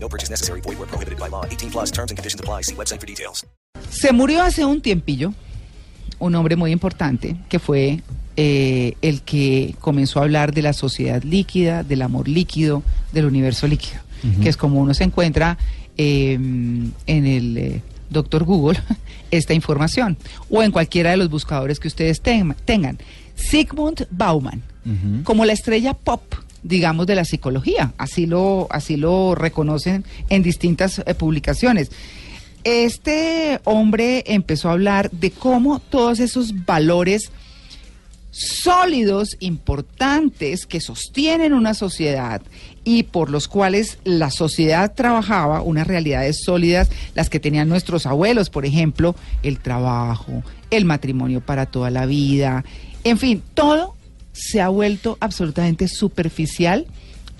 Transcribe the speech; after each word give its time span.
No 0.00 0.08
purchase 0.08 0.30
necessary. 0.30 0.60
Void 0.62 0.78
where 0.78 0.86
prohibited 0.86 1.18
by 1.18 1.28
law. 1.28 1.44
18 1.44 1.70
plus 1.70 1.90
terms 1.90 2.10
and 2.10 2.16
conditions 2.16 2.40
apply. 2.40 2.62
See 2.62 2.74
website 2.74 3.00
for 3.00 3.06
details. 3.06 3.44
Se 3.90 4.12
murió 4.12 4.42
hace 4.42 4.64
un 4.64 4.80
tiempillo 4.80 5.34
un 6.18 6.34
hombre 6.34 6.56
muy 6.56 6.72
importante 6.72 7.36
que 7.48 7.58
fue 7.58 8.02
eh, 8.36 8.94
el 9.02 9.22
que 9.22 9.74
comenzó 9.80 10.20
a 10.20 10.22
hablar 10.22 10.52
de 10.52 10.62
la 10.62 10.72
sociedad 10.72 11.22
líquida, 11.22 11.82
del 11.82 12.02
amor 12.02 12.28
líquido, 12.28 12.82
del 13.12 13.26
universo 13.26 13.66
líquido, 13.66 14.00
que 14.42 14.48
es 14.48 14.56
como 14.56 14.80
uno 14.80 14.94
se 14.94 15.04
encuentra 15.04 15.58
eh, 15.96 16.34
en 16.34 16.92
el 17.06 17.56
eh, 17.56 17.82
doctor 18.10 18.44
Google 18.44 18.80
esta 19.30 19.54
información 19.54 20.16
o 20.50 20.62
en 20.62 20.72
cualquiera 20.72 21.10
de 21.10 21.18
los 21.18 21.30
buscadores 21.30 21.78
que 21.78 21.88
ustedes 21.88 22.20
tengan. 22.20 22.98
Sigmund 23.36 24.06
Bauman, 24.10 24.62
como 25.22 25.44
la 25.44 25.52
estrella 25.52 25.94
pop 25.94 26.22
digamos, 26.62 27.06
de 27.06 27.14
la 27.14 27.24
psicología. 27.24 27.92
Así 27.98 28.26
lo, 28.26 28.66
así 28.70 28.96
lo 28.96 29.34
reconocen 29.34 30.04
en 30.28 30.42
distintas 30.42 31.00
eh, 31.04 31.14
publicaciones. 31.14 31.90
Este 32.64 33.60
hombre 33.64 34.24
empezó 34.26 34.68
a 34.68 34.72
hablar 34.72 35.10
de 35.10 35.30
cómo 35.30 35.78
todos 35.78 36.20
esos 36.20 36.64
valores 36.66 37.30
sólidos, 38.30 39.36
importantes, 39.40 40.66
que 40.66 40.80
sostienen 40.80 41.52
una 41.52 41.74
sociedad 41.74 42.42
y 42.84 43.04
por 43.04 43.30
los 43.30 43.48
cuales 43.48 43.98
la 44.04 44.30
sociedad 44.30 44.94
trabajaba, 44.94 45.62
unas 45.62 45.86
realidades 45.86 46.42
sólidas, 46.44 46.90
las 47.14 47.30
que 47.30 47.40
tenían 47.40 47.68
nuestros 47.68 48.06
abuelos, 48.06 48.50
por 48.50 48.64
ejemplo, 48.64 49.14
el 49.42 49.58
trabajo, 49.58 50.42
el 50.70 50.84
matrimonio 50.84 51.40
para 51.40 51.66
toda 51.66 51.90
la 51.90 52.06
vida, 52.06 52.64
en 53.04 53.18
fin, 53.18 53.42
todo 53.54 53.94
se 54.38 54.60
ha 54.60 54.68
vuelto 54.68 55.18
absolutamente 55.20 55.88
superficial 55.88 56.86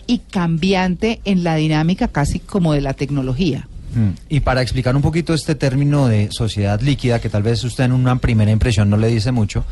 y 0.07 0.19
cambiante 0.19 1.21
en 1.25 1.45
la 1.45 1.55
dinámica 1.57 2.09
casi 2.09 2.41
como 2.41 2.73
de 2.73 2.81
la 2.81 2.95
tecnología. 2.95 3.69
Mm. 3.95 4.11
Y 4.29 4.41
para 4.41 4.63
explicar 4.63 4.97
un 4.97 5.03
poquito 5.03 5.33
este 5.33 5.55
término 5.55 6.09
de 6.09 6.31
sociedad 6.33 6.81
líquida, 6.81 7.21
que 7.21 7.29
tal 7.29 7.43
vez 7.43 7.63
usted 7.63 7.85
en 7.85 7.93
una 7.93 8.17
primera 8.17 8.51
impresión 8.51 8.91
no 8.91 8.97
le 8.97 9.09
dice 9.09 9.33
mucho, 9.33 9.65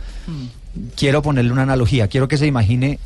quiero 0.95 1.23
ponerle 1.23 1.53
una 1.53 1.63
analogía. 1.63 2.09
Quiero 2.09 2.29
que 2.29 2.37
se 2.37 2.47
imagine 2.47 2.99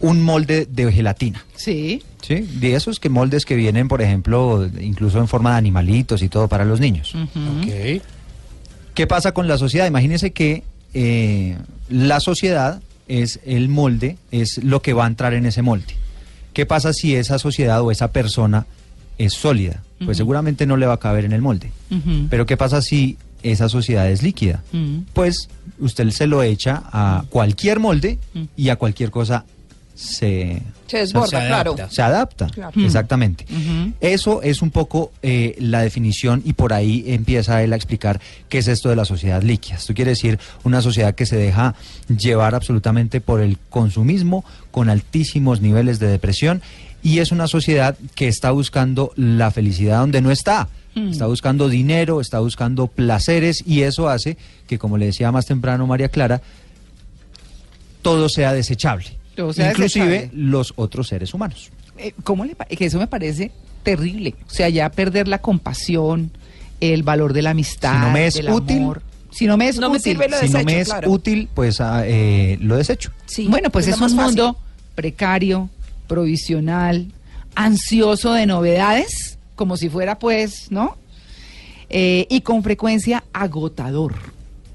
un 0.00 0.22
molde 0.22 0.66
de 0.66 0.90
gelatina. 0.90 1.44
Sí. 1.54 2.02
¿Sí? 2.22 2.48
De 2.58 2.74
esos 2.74 3.00
que 3.00 3.08
moldes 3.08 3.44
que 3.44 3.54
vienen, 3.54 3.88
por 3.88 4.02
ejemplo, 4.02 4.68
incluso 4.80 5.18
en 5.18 5.28
forma 5.28 5.52
de 5.52 5.58
animalitos 5.58 6.22
y 6.22 6.28
todo 6.28 6.48
para 6.48 6.64
los 6.64 6.80
niños. 6.80 7.14
¿Qué 8.94 9.06
pasa 9.06 9.32
con 9.32 9.46
la 9.46 9.56
sociedad? 9.56 9.86
Imagínense 9.86 10.32
que 10.32 10.64
eh, 10.94 11.56
la 11.88 12.20
sociedad 12.20 12.82
es 13.10 13.40
el 13.44 13.68
molde, 13.68 14.16
es 14.30 14.62
lo 14.62 14.82
que 14.82 14.92
va 14.92 15.04
a 15.04 15.08
entrar 15.08 15.34
en 15.34 15.44
ese 15.44 15.62
molde. 15.62 15.94
¿Qué 16.52 16.64
pasa 16.64 16.92
si 16.92 17.16
esa 17.16 17.38
sociedad 17.38 17.82
o 17.82 17.90
esa 17.90 18.12
persona 18.12 18.66
es 19.18 19.34
sólida? 19.34 19.82
Pues 20.04 20.16
seguramente 20.16 20.64
no 20.64 20.76
le 20.76 20.86
va 20.86 20.94
a 20.94 20.98
caber 20.98 21.24
en 21.24 21.32
el 21.32 21.42
molde. 21.42 21.72
Pero 22.30 22.46
¿qué 22.46 22.56
pasa 22.56 22.80
si 22.80 23.18
esa 23.42 23.68
sociedad 23.68 24.08
es 24.08 24.22
líquida? 24.22 24.62
Pues 25.12 25.48
usted 25.80 26.08
se 26.10 26.26
lo 26.26 26.42
echa 26.42 26.82
a 26.92 27.24
cualquier 27.28 27.80
molde 27.80 28.18
y 28.56 28.68
a 28.68 28.76
cualquier 28.76 29.10
cosa 29.10 29.44
se, 30.00 30.62
Se 30.86 30.98
desborda, 30.98 31.46
claro. 31.46 31.76
se 31.90 32.00
adapta. 32.00 32.48
Exactamente. 32.76 33.44
Eso 34.00 34.40
es 34.42 34.62
un 34.62 34.70
poco 34.70 35.12
eh, 35.22 35.56
la 35.58 35.82
definición 35.82 36.42
y 36.44 36.54
por 36.54 36.72
ahí 36.72 37.04
empieza 37.08 37.62
él 37.62 37.74
a 37.74 37.76
explicar 37.76 38.18
qué 38.48 38.58
es 38.58 38.68
esto 38.68 38.88
de 38.88 38.96
la 38.96 39.04
sociedad 39.04 39.42
líquida. 39.42 39.76
Esto 39.76 39.92
quiere 39.92 40.12
decir 40.12 40.38
una 40.64 40.80
sociedad 40.80 41.14
que 41.14 41.26
se 41.26 41.36
deja 41.36 41.74
llevar 42.08 42.54
absolutamente 42.54 43.20
por 43.20 43.42
el 43.42 43.58
consumismo 43.68 44.42
con 44.70 44.88
altísimos 44.88 45.60
niveles 45.60 45.98
de 45.98 46.06
depresión 46.06 46.62
y 47.02 47.18
es 47.18 47.30
una 47.30 47.46
sociedad 47.46 47.96
que 48.14 48.28
está 48.28 48.50
buscando 48.50 49.12
la 49.16 49.50
felicidad 49.50 50.00
donde 50.00 50.22
no 50.22 50.30
está. 50.30 50.68
Está 50.96 51.26
buscando 51.26 51.68
dinero, 51.68 52.20
está 52.20 52.40
buscando 52.40 52.88
placeres 52.88 53.62
y 53.64 53.82
eso 53.82 54.08
hace 54.08 54.36
que, 54.66 54.78
como 54.78 54.98
le 54.98 55.06
decía 55.06 55.30
más 55.30 55.46
temprano 55.46 55.86
María 55.86 56.08
Clara, 56.08 56.42
todo 58.02 58.28
sea 58.28 58.52
desechable. 58.52 59.19
Sea 59.52 59.70
inclusive 59.70 60.30
los 60.32 60.72
otros 60.76 61.08
seres 61.08 61.32
humanos. 61.34 61.70
Eh, 61.98 62.12
¿Cómo 62.24 62.44
le 62.44 62.54
que 62.54 62.84
eso 62.86 62.98
me 62.98 63.06
parece 63.06 63.50
terrible? 63.82 64.34
O 64.46 64.50
sea, 64.50 64.68
ya 64.68 64.90
perder 64.90 65.28
la 65.28 65.38
compasión, 65.40 66.30
el 66.80 67.02
valor 67.02 67.32
de 67.32 67.42
la 67.42 67.50
amistad, 67.50 67.94
Si 67.94 67.98
no 68.06 68.10
me 68.12 68.26
es 68.26 68.34
del 68.34 68.50
útil, 68.50 68.76
amor. 68.78 69.02
Si 69.30 69.46
no 69.46 69.56
me 69.56 69.68
es 69.68 69.78
No 69.78 69.90
me 69.90 69.98
útil. 69.98 70.12
sirve 70.12 70.28
lo 70.28 70.36
si 70.38 70.46
no 70.48 70.58
desecho, 70.58 70.64
me 70.66 70.80
es 70.80 70.88
claro. 70.88 71.10
útil, 71.10 71.48
pues 71.54 71.80
ah, 71.80 72.02
eh, 72.06 72.58
lo 72.60 72.76
desecho. 72.76 73.10
Sí, 73.26 73.46
bueno, 73.48 73.70
pues 73.70 73.86
es 73.86 73.94
es, 73.94 74.00
un 74.00 74.08
fácil. 74.10 74.24
mundo 74.24 74.56
precario, 74.94 75.68
provisional, 76.08 77.06
ansioso 77.54 78.32
de 78.32 78.46
novedades, 78.46 79.38
como 79.56 79.76
si 79.76 79.88
fuera 79.88 80.18
pues, 80.18 80.70
¿no? 80.70 80.96
Eh, 81.90 82.26
y 82.30 82.40
con 82.42 82.62
frecuencia 82.62 83.24
agotador, 83.32 84.14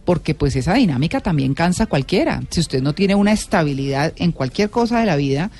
porque 0.05 0.35
pues 0.35 0.55
esa 0.55 0.75
dinámica 0.75 1.19
también 1.19 1.53
cansa 1.53 1.83
a 1.83 1.87
cualquiera. 1.87 2.43
Si 2.49 2.59
usted 2.59 2.81
no 2.81 2.93
tiene 2.93 3.15
una 3.15 3.33
estabilidad 3.33 4.13
en 4.17 4.31
cualquier 4.31 4.69
cosa 4.69 4.99
de 4.99 5.05
la 5.05 5.15
vida, 5.15 5.51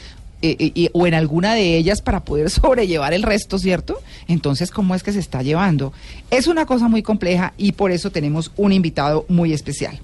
eh, 0.41 0.72
eh, 0.75 0.89
o 0.94 1.07
en 1.07 1.16
alguna 1.16 1.56
de 1.56 1.75
ellas 1.75 2.01
para 2.01 2.23
poder 2.23 2.50
sobrellevar 2.51 3.13
el 3.13 3.23
resto, 3.23 3.57
¿cierto? 3.57 4.00
Entonces, 4.28 4.69
¿cómo 4.69 4.94
es 4.94 5.01
que 5.01 5.11
se 5.11 5.19
está 5.19 5.41
llevando? 5.41 5.91
Es 6.29 6.47
una 6.47 6.66
cosa 6.66 6.88
muy 6.88 7.01
compleja 7.01 7.53
y 7.57 7.72
por 7.72 7.91
eso 7.91 8.11
tenemos 8.11 8.51
un 8.56 8.72
invitado 8.72 9.25
muy 9.28 9.53
especial. 9.53 10.00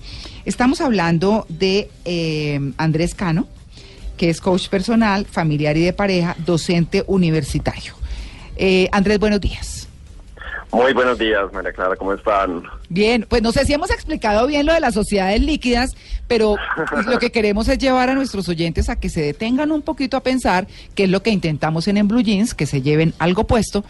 Estamos 0.45 0.81
hablando 0.81 1.45
de 1.47 1.89
eh, 2.05 2.59
Andrés 2.77 3.13
Cano, 3.13 3.47
que 4.17 4.29
es 4.29 4.41
coach 4.41 4.67
personal, 4.69 5.25
familiar 5.25 5.77
y 5.77 5.81
de 5.81 5.93
pareja, 5.93 6.35
docente 6.45 7.03
universitario. 7.07 7.93
Eh, 8.55 8.87
Andrés, 8.91 9.19
buenos 9.19 9.41
días. 9.41 9.80
Muy 10.71 10.93
buenos 10.93 11.19
días, 11.19 11.51
María 11.51 11.73
Clara, 11.73 11.97
¿cómo 11.97 12.13
están? 12.13 12.63
Bien, 12.87 13.25
pues 13.27 13.41
no 13.41 13.51
sé 13.51 13.65
si 13.65 13.73
hemos 13.73 13.91
explicado 13.91 14.47
bien 14.47 14.65
lo 14.65 14.73
de 14.73 14.79
las 14.79 14.93
sociedades 14.93 15.41
líquidas, 15.41 15.97
pero 16.27 16.55
pues, 16.89 17.05
lo 17.05 17.19
que 17.19 17.29
queremos 17.31 17.67
es 17.67 17.77
llevar 17.77 18.09
a 18.09 18.15
nuestros 18.15 18.47
oyentes 18.47 18.87
a 18.87 18.95
que 18.95 19.09
se 19.09 19.21
detengan 19.21 19.71
un 19.73 19.81
poquito 19.81 20.15
a 20.15 20.23
pensar, 20.23 20.67
que 20.95 21.03
es 21.03 21.09
lo 21.09 21.21
que 21.21 21.29
intentamos 21.29 21.89
en 21.89 21.97
En 21.97 22.07
Blue 22.07 22.21
Jeans, 22.21 22.53
que 22.53 22.65
se 22.65 22.81
lleven 22.81 23.13
algo 23.19 23.43
puesto, 23.45 23.83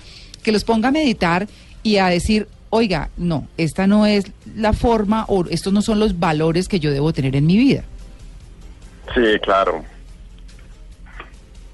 que 0.44 0.52
los 0.52 0.64
ponga 0.64 0.90
a 0.90 0.92
meditar 0.92 1.48
y 1.84 1.98
a 1.98 2.08
decir, 2.08 2.48
oiga, 2.72 3.10
no, 3.16 3.48
esta 3.58 3.86
no 3.86 4.08
es 4.08 4.32
la 4.56 4.74
forma 4.74 5.26
o 5.28 5.46
estos 5.52 5.72
no 5.72 5.84
son 5.84 6.00
los 6.00 6.20
valores 6.20 6.68
que 6.68 6.80
yo 6.80 6.90
debo 6.90 7.14
tener 7.14 7.36
en 7.36 7.46
mi 7.46 7.58
vida. 7.58 7.84
Sí, 9.14 9.40
claro. 9.44 9.84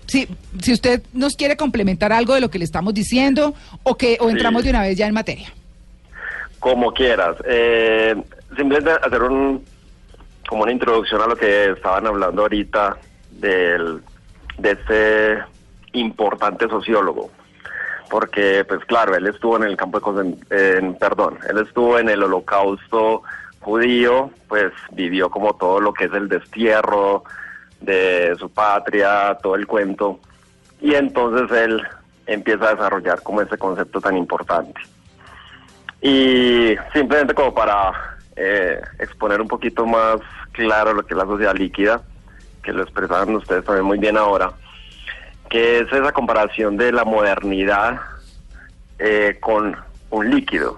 Si, 0.08 0.28
si 0.62 0.74
usted 0.74 1.04
nos 1.14 1.36
quiere 1.36 1.58
complementar 1.58 2.12
algo 2.14 2.34
de 2.34 2.42
lo 2.42 2.50
que 2.50 2.60
le 2.60 2.66
estamos 2.66 2.94
diciendo 2.94 3.54
o 3.84 3.96
que 3.98 4.18
o 4.20 4.26
Sí. 4.26 4.32
entramos 4.32 4.64
de 4.64 4.70
una 4.70 4.82
vez 4.82 4.98
ya 4.98 5.06
en 5.08 5.14
materia. 5.14 5.54
Como 6.60 6.94
quieras. 6.94 7.36
Eh, 7.46 8.16
simplemente 8.56 8.92
hacer 8.92 9.22
un 9.24 9.64
como 10.48 10.64
una 10.64 10.72
introducción 10.72 11.22
a 11.22 11.28
lo 11.28 11.36
que 11.36 11.72
estaban 11.72 12.08
hablando 12.08 12.44
ahorita 12.44 12.98
del 13.32 14.02
de 14.58 14.72
este 14.72 15.44
importante 15.94 16.68
sociólogo. 16.70 17.30
Porque, 18.10 18.64
pues 18.66 18.80
claro, 18.86 19.14
él 19.16 19.28
estuvo 19.28 19.58
en 19.58 19.64
el 19.64 19.76
campo 19.76 20.00
de 20.00 20.78
en, 20.78 20.94
perdón, 20.96 21.38
él 21.50 21.58
estuvo 21.58 22.00
en 22.00 22.08
el 22.08 22.24
holocausto 22.24 23.24
judío, 23.60 24.32
pues 24.48 24.72
vivió 24.94 25.30
como 25.30 25.54
todo 25.56 25.82
lo 25.82 25.94
que 25.94 26.06
es 26.06 26.14
el 26.14 26.30
destierro 26.30 27.26
de 27.82 28.36
su 28.38 28.50
patria, 28.50 29.38
todo 29.42 29.56
el 29.56 29.68
cuento. 29.68 30.20
Y 30.82 30.94
entonces 30.94 31.50
él 31.58 31.82
empieza 32.26 32.70
a 32.70 32.76
desarrollar 32.76 33.22
como 33.24 33.42
ese 33.42 33.58
concepto 33.58 34.02
tan 34.02 34.18
importante. 34.18 34.80
Y 36.02 36.76
simplemente 36.94 37.34
como 37.34 37.54
para 37.54 37.92
eh, 38.36 38.80
exponer 39.00 39.42
un 39.42 39.48
poquito 39.48 39.86
más 39.86 40.18
claro 40.52 40.94
lo 40.94 41.06
que 41.06 41.14
es 41.14 41.18
la 41.18 41.26
sociedad 41.26 41.56
líquida, 41.56 42.02
que 42.62 42.74
lo 42.74 42.84
expresaron 42.84 43.36
ustedes 43.36 43.66
también 43.66 43.86
muy 43.86 43.98
bien 43.98 44.18
ahora, 44.18 44.52
que 45.50 45.80
es 45.80 45.92
esa 45.92 46.12
comparación 46.12 46.78
de 46.78 46.92
la 46.92 47.06
modernidad 47.06 48.00
eh, 49.00 49.38
con 49.40 49.76
un 50.10 50.30
líquido 50.30 50.78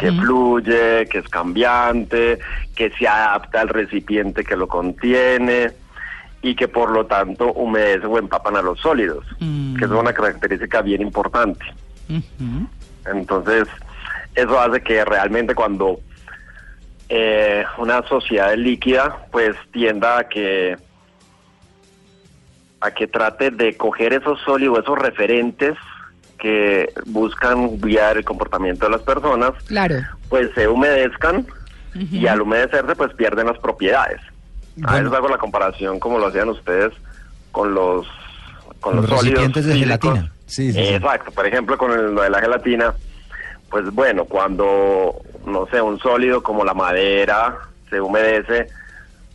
que 0.00 0.10
fluye, 0.10 1.06
que 1.06 1.18
es 1.18 1.28
cambiante, 1.28 2.40
que 2.74 2.90
se 2.90 3.06
adapta 3.06 3.60
al 3.60 3.68
recipiente 3.68 4.42
que 4.42 4.56
lo 4.56 4.66
contiene 4.66 5.70
y 6.46 6.54
que 6.54 6.68
por 6.68 6.90
lo 6.92 7.06
tanto 7.06 7.52
humedece 7.54 8.06
o 8.06 8.18
empapan 8.18 8.56
a 8.56 8.62
los 8.62 8.78
sólidos, 8.80 9.24
Mm. 9.40 9.76
que 9.76 9.84
es 9.84 9.90
una 9.90 10.12
característica 10.12 10.80
bien 10.80 11.02
importante. 11.02 11.64
Entonces, 13.04 13.66
eso 14.34 14.60
hace 14.60 14.80
que 14.80 15.04
realmente 15.04 15.56
cuando 15.56 15.98
eh, 17.08 17.64
una 17.78 18.02
sociedad 18.06 18.52
es 18.52 18.58
líquida, 18.60 19.26
pues 19.32 19.56
tienda 19.72 20.18
a 20.18 20.28
que 20.28 20.76
a 22.80 22.90
que 22.92 23.06
trate 23.08 23.50
de 23.50 23.76
coger 23.76 24.12
esos 24.12 24.38
sólidos, 24.42 24.80
esos 24.80 24.98
referentes 24.98 25.74
que 26.38 26.92
buscan 27.06 27.80
guiar 27.80 28.18
el 28.18 28.24
comportamiento 28.24 28.86
de 28.86 28.92
las 28.92 29.02
personas, 29.02 29.52
Claro. 29.66 29.96
pues 30.28 30.50
se 30.54 30.68
humedezcan 30.68 31.44
y 31.94 32.26
al 32.26 32.42
humedecerse 32.42 32.94
pues 32.94 33.12
pierden 33.14 33.46
las 33.46 33.58
propiedades. 33.58 34.20
A 34.82 34.92
Bueno. 34.92 35.04
veces 35.10 35.18
hago 35.18 35.28
la 35.28 35.38
comparación 35.38 35.98
como 35.98 36.18
lo 36.18 36.26
hacían 36.26 36.48
ustedes 36.48 36.92
con 37.52 37.74
los 37.74 38.06
con 38.80 38.96
Los 38.96 39.08
los, 39.08 39.18
sólidos 39.20 39.38
recipientes 39.40 39.64
de 39.66 39.78
gelatina. 39.78 40.32
Sí, 40.46 40.72
sí, 40.72 40.78
sí. 40.86 40.94
Exacto, 40.94 41.30
por 41.32 41.46
ejemplo 41.46 41.76
con 41.78 41.90
el- 41.92 42.14
lo 42.14 42.22
de 42.22 42.30
la 42.30 42.40
gelatina, 42.40 42.94
pues 43.70 43.90
bueno, 43.92 44.24
cuando 44.26 45.16
no 45.46 45.66
sé, 45.70 45.80
un 45.80 45.98
sólido 45.98 46.42
como 46.42 46.64
la 46.64 46.74
madera 46.74 47.56
se 47.90 48.00
humedece, 48.00 48.68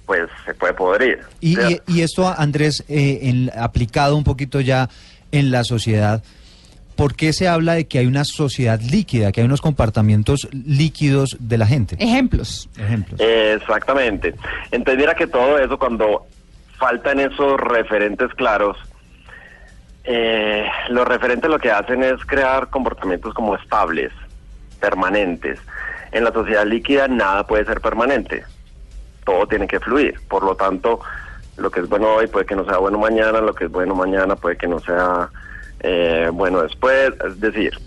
pues 0.06 0.30
se 0.46 0.54
puede 0.54 0.74
podrir. 0.74 1.20
Y, 1.42 1.60
y- 1.60 1.82
y 1.88 2.02
esto, 2.02 2.34
Andrés, 2.38 2.84
eh, 2.88 3.20
en- 3.24 3.52
aplicado 3.60 4.16
un 4.16 4.24
poquito 4.24 4.62
ya 4.62 4.90
en 5.32 5.52
la 5.52 5.64
sociedad, 5.64 6.24
¿por 6.96 7.16
qué 7.16 7.34
se 7.34 7.48
habla 7.48 7.74
de 7.74 7.88
que 7.88 8.00
hay 8.00 8.06
una 8.06 8.24
sociedad 8.24 8.80
líquida, 8.80 9.32
que 9.32 9.42
hay 9.42 9.46
unos 9.46 9.62
comportamientos 9.62 10.48
líquidos 10.52 11.38
de 11.40 11.58
la 11.58 11.66
gente? 11.66 11.96
Ejemplos. 12.00 12.70
Ejemplos. 12.78 13.20
Exactamente. 13.20 14.36
Entonces 14.72 15.00
mira 15.00 15.16
que 15.16 15.28
todo 15.28 15.58
eso 15.58 15.78
cuando 15.78 16.26
faltan 16.78 17.20
esos 17.20 17.60
referentes 17.60 18.34
claros, 18.34 18.78
eh, 20.04 20.66
los 20.90 21.08
referentes 21.08 21.50
lo 21.50 21.60
que 21.60 21.72
hacen 21.72 22.04
es 22.04 22.24
crear 22.26 22.70
comportamientos 22.70 23.34
como 23.34 23.56
estables, 23.56 24.12
permanentes. 24.80 25.60
En 26.12 26.24
la 26.24 26.32
sociedad 26.32 26.66
líquida 26.66 27.08
nada 27.08 27.46
puede 27.46 27.66
ser 27.66 27.82
permanente, 27.82 28.44
todo 29.24 29.48
tiene 29.48 29.68
que 29.68 29.80
fluir. 29.80 30.20
Por 30.28 30.44
lo 30.44 30.56
tanto, 30.56 31.00
lo 31.58 31.70
que 31.70 31.82
es 31.82 31.90
bueno 31.90 32.16
hoy 32.16 32.28
puede 32.28 32.46
que 32.46 32.56
no 32.56 32.66
sea 32.66 32.78
bueno 32.78 32.98
mañana, 32.98 33.40
lo 33.40 33.54
que 33.54 33.66
es 33.66 33.72
bueno 33.72 33.96
mañana 33.96 34.36
puede 34.36 34.58
que 34.58 34.68
no 34.68 34.80
sea 34.80 35.30
eh, 35.84 36.30
bueno 36.32 36.62
después. 36.62 37.12
Es 37.26 37.40
decir, 37.40 37.78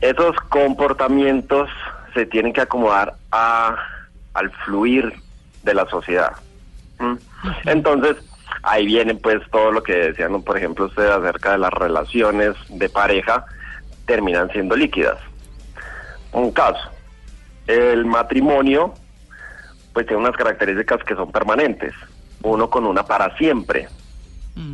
esos 0.00 0.36
comportamientos 0.48 1.68
se 2.14 2.26
tienen 2.26 2.52
que 2.52 2.62
acomodar 2.62 3.14
a, 3.30 3.76
al 4.34 4.50
fluir 4.64 5.12
de 5.62 5.74
la 5.74 5.88
sociedad. 5.88 6.32
¿Mm? 6.98 7.14
Entonces, 7.66 8.16
ahí 8.62 8.86
viene 8.86 9.14
pues 9.14 9.40
todo 9.50 9.70
lo 9.72 9.82
que 9.82 9.94
decían, 9.94 10.32
¿no? 10.32 10.40
por 10.42 10.56
ejemplo, 10.56 10.86
ustedes 10.86 11.10
acerca 11.10 11.52
de 11.52 11.58
las 11.58 11.72
relaciones 11.72 12.54
de 12.68 12.88
pareja, 12.88 13.44
terminan 14.06 14.50
siendo 14.50 14.76
líquidas. 14.76 15.18
Un 16.32 16.52
caso, 16.52 16.90
el 17.66 18.04
matrimonio 18.04 18.94
pues 19.92 20.06
tiene 20.06 20.22
unas 20.22 20.36
características 20.36 21.02
que 21.04 21.14
son 21.14 21.32
permanentes, 21.32 21.94
uno 22.42 22.68
con 22.68 22.84
una 22.84 23.04
para 23.04 23.36
siempre. 23.36 23.88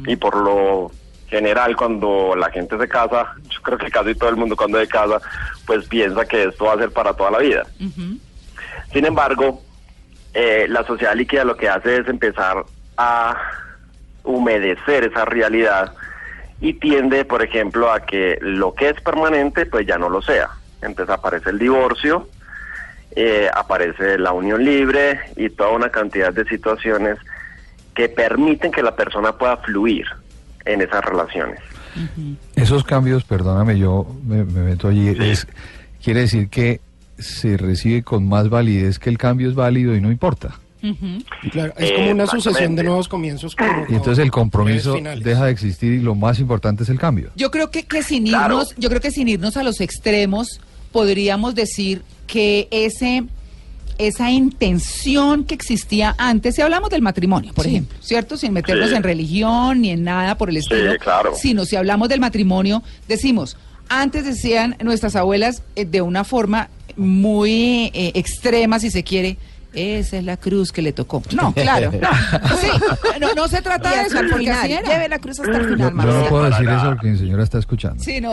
Y 0.07 0.15
por 0.15 0.37
lo 0.37 0.93
general 1.33 1.75
cuando 1.77 2.37
la 2.37 2.51
gente 2.51 2.77
se 2.79 2.87
casa, 2.87 3.35
yo 3.49 3.63
creo 3.63 3.79
que 3.79 3.91
casi 3.91 4.15
todo 4.15 4.29
el 4.29 4.37
mundo 4.37 4.55
cuando 4.55 4.79
se 4.79 4.87
casa, 4.87 5.19
pues 5.67 5.89
piensa 5.89 6.27
que 6.27 6.45
esto 6.45 6.67
va 6.67 6.75
a 6.75 6.79
ser 6.79 6.91
para 6.91 7.15
toda 7.15 7.31
la 7.31 7.39
vida. 7.39 7.63
Sin 8.93 9.07
embargo, 9.07 9.63
eh, 10.35 10.67
la 10.69 10.85
sociedad 10.85 11.15
líquida 11.15 11.45
lo 11.45 11.57
que 11.57 11.71
hace 11.71 11.97
es 11.97 12.09
empezar 12.09 12.65
a 12.99 13.35
humedecer 14.25 15.05
esa 15.05 15.25
realidad 15.25 15.95
y 16.61 16.75
tiende, 16.75 17.25
por 17.25 17.43
ejemplo, 17.43 17.91
a 17.91 18.01
que 18.01 18.39
lo 18.43 18.75
que 18.75 18.91
es 18.91 19.01
permanente, 19.01 19.65
pues 19.65 19.87
ya 19.87 19.97
no 19.97 20.11
lo 20.11 20.21
sea. 20.21 20.51
Entonces 20.83 21.15
aparece 21.15 21.49
el 21.49 21.59
divorcio, 21.59 22.29
eh, 23.17 23.49
aparece 23.55 24.19
la 24.19 24.33
unión 24.33 24.63
libre 24.63 25.19
y 25.37 25.49
toda 25.49 25.71
una 25.71 25.89
cantidad 25.89 26.31
de 26.31 26.45
situaciones 26.45 27.17
que 27.95 28.11
permiten 28.11 28.71
que 28.71 28.83
la 28.83 28.95
persona 28.95 29.33
pueda 29.33 29.57
fluir 29.57 30.07
en 30.65 30.81
esas 30.83 31.05
relaciones. 31.05 31.61
Esos 32.57 32.85
cambios, 32.85 33.25
perdóname, 33.25 33.79
yo 33.79 34.07
me, 34.27 34.45
me 34.45 34.61
meto 34.63 34.89
allí, 34.89 35.15
Sí. 35.15 35.23
es, 35.23 35.47
quiere 36.03 36.21
decir 36.21 36.49
que 36.49 36.81
se 37.19 37.57
recibe 37.57 38.03
con 38.03 38.27
más 38.29 38.49
validez 38.49 38.99
que 38.99 39.11
el 39.11 39.19
cambio 39.19 39.49
es 39.49 39.55
válido 39.55 39.95
y 39.95 40.01
no 40.01 40.11
importa. 40.11 40.59
Claro, 41.53 41.73
es 41.77 41.93
como 41.93 42.11
una 42.11 42.27
sucesión 42.27 42.75
de 42.75 42.83
nuevos 42.83 43.07
comienzos. 43.09 43.55
como- 43.55 43.87
Y 43.89 43.95
entonces 43.95 44.19
el 44.25 44.33
compromiso 44.33 44.97
deja 45.23 45.45
de 45.45 45.53
existir 45.53 45.93
y 45.93 46.01
lo 46.01 46.15
más 46.17 46.41
importante 46.41 46.83
es 46.83 46.89
el 46.89 46.99
cambio. 46.99 47.31
Yo 47.37 47.51
creo 47.53 47.71
que, 47.71 47.85
que 47.85 48.03
sin 48.03 48.25
Claro. 48.27 48.55
irnos, 48.55 48.75
yo 48.77 48.89
creo 48.89 49.01
que 49.01 49.13
sin 49.13 49.29
irnos 49.29 49.57
a 49.57 49.63
los 49.63 49.81
extremos, 49.81 50.61
podríamos 50.91 51.55
decir 51.55 52.03
que 52.27 52.67
ese 52.73 53.25
esa 54.07 54.31
intención 54.31 55.45
que 55.45 55.55
existía 55.55 56.15
antes, 56.19 56.55
si 56.55 56.63
hablamos 56.63 56.91
del 56.91 57.03
matrimonio, 57.03 57.53
por 57.53 57.65
Sí. 57.65 57.71
ejemplo, 57.71 57.99
¿cierto? 58.01 58.37
Sin 58.37 58.53
meternos 58.53 58.91
Sí. 58.91 58.95
en 58.97 59.03
religión 59.03 59.81
ni 59.83 59.91
en 59.91 60.05
nada 60.05 60.37
por 60.37 60.51
el 60.51 60.57
estilo, 60.59 60.95
claro. 60.99 61.33
sino 61.35 61.65
si 61.65 61.77
hablamos 61.77 62.09
del 62.09 62.21
matrimonio, 62.21 62.83
decimos, 63.09 63.57
antes 63.89 64.25
decían 64.25 64.77
nuestras 64.83 65.17
abuelas 65.17 65.63
eh, 65.77 65.85
de 65.85 66.01
una 66.03 66.25
forma 66.25 66.69
muy 66.97 67.91
eh, 67.95 68.13
extrema, 68.15 68.79
si 68.79 68.91
se 68.91 69.03
quiere, 69.03 69.37
esa 69.75 70.19
es 70.19 70.25
la 70.25 70.37
cruz 70.37 70.71
que 70.73 70.83
le 70.83 70.93
tocó. 70.93 71.23
No, 71.35 71.53
claro, 71.55 71.91
no, 71.93 72.57
sí, 72.59 72.69
no, 73.21 73.33
no 73.35 73.49
se 73.49 73.63
trata 73.63 73.91
de 73.91 74.03
eso, 74.09 74.21
el 74.21 74.29
porque 74.29 74.45
final. 74.45 74.59
así 74.61 74.73
era. 74.73 74.89
Lleve 74.91 75.09
la 75.09 75.19
cruz 75.19 75.41
hasta 75.41 75.57
el 75.57 75.63
Yo, 75.63 75.69
final, 75.71 75.79
yo 75.79 75.91
no 75.91 75.97
Marcela. 75.97 76.29
puedo 76.29 76.45
decir 76.51 76.69
eso 76.69 76.85
porque 76.91 77.07
mi 77.09 77.19
señora 77.19 77.43
está 77.43 77.59
escuchando. 77.59 78.03
Sí, 78.03 78.21
no. 78.21 78.33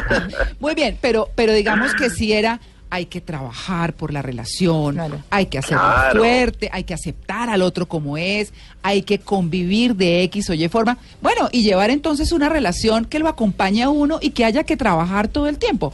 Muy 0.60 0.74
bien, 0.74 0.96
pero, 1.00 1.28
pero 1.34 1.52
digamos 1.52 1.92
que 1.94 2.08
si 2.10 2.32
era, 2.32 2.60
hay 2.94 3.06
que 3.06 3.22
trabajar 3.22 3.94
por 3.94 4.12
la 4.12 4.20
relación, 4.20 4.96
Claro. 4.96 5.18
hay 5.30 5.46
que 5.46 5.56
hacerlo 5.56 5.80
Claro. 5.82 6.20
fuerte, 6.20 6.68
hay 6.70 6.84
que 6.84 6.92
aceptar 6.92 7.48
al 7.48 7.62
otro 7.62 7.88
como 7.88 8.18
es, 8.18 8.52
hay 8.82 9.00
que 9.00 9.18
convivir 9.18 9.96
de 9.96 10.22
X 10.24 10.50
o 10.50 10.52
Y 10.52 10.68
forma. 10.68 10.98
Bueno, 11.22 11.48
y 11.52 11.62
llevar 11.62 11.88
entonces 11.88 12.32
una 12.32 12.50
relación 12.50 13.06
que 13.06 13.18
lo 13.18 13.28
acompañe 13.28 13.82
a 13.82 13.88
uno 13.88 14.18
y 14.20 14.30
que 14.32 14.44
haya 14.44 14.64
que 14.64 14.76
trabajar 14.76 15.28
todo 15.28 15.46
el 15.48 15.56
tiempo. 15.56 15.90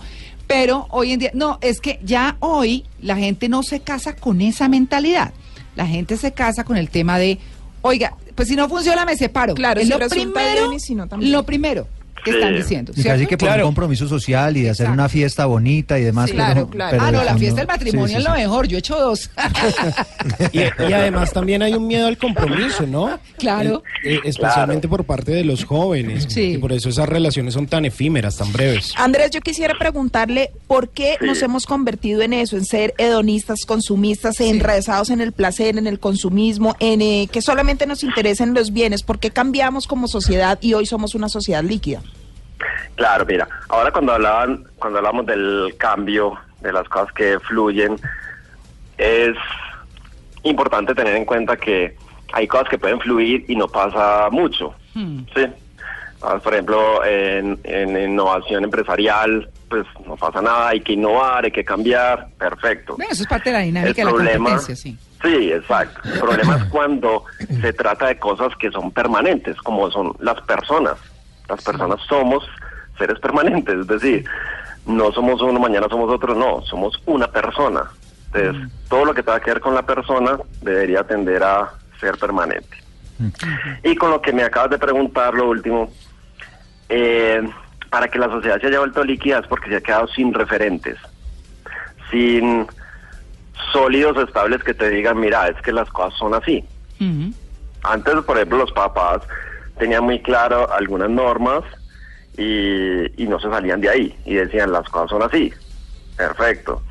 Pero 0.49 0.89
hoy 0.91 1.13
en 1.13 1.21
día, 1.21 1.31
no, 1.35 1.59
es 1.61 1.81
que 1.81 2.01
ya 2.03 2.37
hoy 2.41 2.85
la 3.01 3.15
gente 3.17 3.49
no 3.49 3.63
se 3.63 3.79
casa 3.79 4.17
con 4.17 4.41
esa 4.41 4.69
mentalidad. 4.69 5.33
La 5.77 5.87
gente 5.87 6.17
se 6.17 6.33
casa 6.33 6.65
con 6.65 6.77
el 6.77 6.91
tema 6.91 7.17
de, 7.21 7.39
oiga, 7.83 8.17
pues 8.35 8.49
si 8.49 8.57
no 8.57 8.69
funciona 8.69 9.05
me 9.05 9.17
separo. 9.17 9.55
Claro, 9.55 9.81
es 9.81 9.87
si 9.87 9.93
lo 9.93 10.01
primero, 10.09 10.63
bien 10.63 10.73
y 10.73 10.81
si 10.81 10.97
no 10.97 11.07
también. 11.07 11.31
lo 11.31 11.45
primero 11.45 11.87
que 12.25 12.31
están 12.31 12.55
diciendo. 12.55 12.93
Y 12.93 13.03
casi 13.03 13.09
¿cierto? 13.19 13.29
que 13.29 13.39
por 13.39 13.49
Claro. 13.49 13.63
un 13.65 13.69
compromiso 13.69 14.09
social 14.09 14.57
y 14.57 14.63
de 14.63 14.71
hacer 14.71 14.85
Exacto. 14.87 15.01
una 15.01 15.09
fiesta 15.09 15.47
bonita 15.47 15.99
y 15.99 16.05
demás. 16.05 16.31
Sí, 16.31 16.37
pero- 16.37 16.45
claro, 16.47 16.71
claro. 16.71 16.91
pero 16.91 17.03
Ah, 17.05 17.13
no, 17.13 17.25
la 17.25 17.37
fiesta 17.39 17.61
del 17.61 17.67
matrimonio 17.69 18.07
sí, 18.09 18.13
sí, 18.15 18.19
es 18.19 18.25
lo 18.25 18.33
mejor. 18.35 18.67
Yo 18.69 18.77
he 18.77 18.81
hecho 18.81 18.99
dos. 18.99 19.31
Y, 20.53 20.59
y 20.61 20.93
además 20.93 21.33
también 21.33 21.63
hay 21.63 21.75
un 21.75 21.87
miedo 21.87 22.07
al 22.07 22.17
compromiso, 22.19 22.87
¿no? 22.87 23.19
Claro. 23.39 23.83
Eh, 24.05 24.15
eh, 24.17 24.21
especialmente 24.25 24.89
por 24.89 25.05
parte 25.05 25.33
de 25.33 25.45
los 25.45 25.65
jóvenes. 25.65 26.27
Sí. 26.29 26.53
Y 26.55 26.59
por 26.59 26.73
eso 26.73 26.89
esas 26.89 27.09
relaciones 27.09 27.55
son 27.55 27.67
tan 27.67 27.85
efímeras, 27.85 28.37
tan 28.37 28.53
breves. 28.53 28.93
Andrés, 28.97 29.31
yo 29.31 29.41
quisiera 29.41 29.75
preguntarle 29.79 30.51
por 30.67 30.89
qué 30.91 31.17
Sí. 31.21 31.27
nos 31.27 31.43
hemos 31.43 31.67
convertido 31.67 32.23
en 32.23 32.33
eso, 32.33 32.57
en 32.57 32.65
ser 32.65 32.95
hedonistas, 32.99 33.65
consumistas, 33.67 34.41
enrezados 34.41 35.11
en 35.11 35.21
el 35.21 35.33
placer, 35.33 35.79
en 35.79 35.87
el 35.87 35.99
consumismo, 35.99 36.77
en 36.81 37.01
eh, 37.03 37.29
que 37.31 37.43
solamente 37.43 37.87
nos 37.87 38.03
interesen 38.05 38.55
los 38.55 38.73
bienes. 38.73 39.03
¿Por 39.03 39.19
qué 39.19 39.31
cambiamos 39.31 39.87
como 39.87 40.09
sociedad 40.09 40.59
y 40.61 40.75
hoy 40.75 40.87
somos 40.87 41.15
una 41.15 41.29
sociedad 41.29 41.63
líquida? 41.63 42.03
Claro, 42.99 43.25
mira, 43.25 43.47
ahora 43.69 43.93
cuando 43.93 44.13
hablaban, 44.13 44.65
cuando 44.77 44.99
hablamos 44.99 45.25
del 45.25 45.73
cambio, 45.79 46.37
de 46.61 46.73
las 46.73 46.89
cosas 46.89 47.13
que 47.13 47.39
fluyen, 47.39 47.95
es 48.97 49.37
importante 50.43 50.97
tener 50.97 51.15
en 51.15 51.25
cuenta 51.25 51.57
que 51.57 51.97
hay 52.33 52.49
cosas 52.49 52.69
que 52.69 52.77
pueden 52.77 52.99
fluir 52.99 53.45
y 53.47 53.55
no 53.55 53.69
pasa 53.69 54.29
mucho, 54.33 54.75
¿sí? 54.95 55.47
Ah, 56.21 56.41
Por 56.43 56.53
ejemplo, 56.53 57.05
en, 57.05 57.61
en 57.63 57.97
innovación 57.97 58.65
empresarial, 58.65 59.49
pues 59.71 59.87
no 60.05 60.17
pasa 60.17 60.43
nada, 60.43 60.71
hay 60.71 60.81
que 60.81 60.95
innovar, 60.95 61.45
hay 61.45 61.53
que 61.53 61.65
cambiar, 61.65 62.27
perfecto. 62.37 62.97
Bueno, 62.97 63.13
eso 63.13 63.23
es 63.23 63.29
parte 63.29 63.51
de 63.51 63.53
la 63.53 63.61
El 63.61 63.67
dinámica 63.67 64.05
de 64.05 64.05
la 64.07 64.11
competencia, 64.11 64.75
sí. 64.75 64.99
sí, 65.23 65.53
exacto. 65.53 66.01
El 66.13 66.19
problema 66.19 66.57
es 66.57 66.65
cuando 66.65 67.23
se 67.61 67.73
trata 67.73 68.09
de 68.09 68.19
cosas 68.19 68.49
que 68.59 68.73
son 68.73 68.91
permanentes, 68.91 69.57
como 69.59 69.89
son 69.93 70.17
las 70.19 70.41
personas. 70.41 70.97
Las 71.49 71.63
personas 71.63 72.01
somos 72.09 72.45
seres 72.99 73.19
permanentes, 73.21 73.79
es 73.79 73.87
decir, 73.87 74.25
no 74.87 75.13
somos 75.13 75.41
uno, 75.43 75.61
mañana 75.61 75.87
somos 75.89 76.11
otro, 76.11 76.35
no, 76.35 76.63
somos 76.63 77.01
una 77.07 77.29
persona. 77.29 77.85
Entonces, 78.33 78.71
todo 78.89 79.07
lo 79.07 79.15
que 79.15 79.23
tenga 79.23 79.41
que 79.41 79.53
ver 79.53 79.61
con 79.61 79.75
la 79.75 79.83
persona 79.83 80.39
debería 80.61 81.05
tender 81.05 81.43
a 81.43 81.71
ser 82.01 82.19
permanente. 82.19 82.77
Y 83.83 83.97
con 83.97 84.11
lo 84.11 84.21
que 84.23 84.33
me 84.33 84.45
acabas 84.45 84.71
de 84.71 84.79
preguntar, 84.79 85.35
lo 85.35 85.49
último, 85.49 85.91
eh, 86.89 87.43
para 87.91 88.09
que 88.09 88.19
la 88.19 88.29
sociedad 88.29 88.61
se 88.61 88.69
haya 88.69 88.79
vuelto 88.79 89.03
líquida 89.03 89.39
es 89.41 89.47
porque 89.47 89.71
se 89.71 89.77
ha 89.77 89.81
quedado 89.81 90.07
sin 90.09 90.33
referentes, 90.33 90.97
sin 92.11 92.67
sólidos 93.73 94.17
estables 94.17 94.63
que 94.63 94.75
te 94.75 94.89
digan, 94.89 95.19
mira, 95.19 95.49
es 95.49 95.61
que 95.63 95.73
las 95.73 95.89
cosas 95.91 96.19
son 96.19 96.35
así. 96.35 96.65
Ujú. 97.01 97.33
Antes, 97.83 98.15
por 98.25 98.37
ejemplo, 98.37 98.59
los 98.59 98.73
papás 98.73 99.23
tenían 99.79 100.05
muy 100.05 100.21
claro 100.21 100.71
algunas 100.73 101.11
normas 101.11 101.65
y, 102.39 103.23
y 103.23 103.27
no 103.27 103.39
se 103.39 103.51
salían 103.51 103.81
de 103.81 103.91
ahí 103.91 104.17
y 104.25 104.35
decían, 104.35 104.73
las 104.73 104.89
cosas 104.89 105.11
son 105.11 105.23
así. 105.23 105.53
Perfecto. 106.17 106.83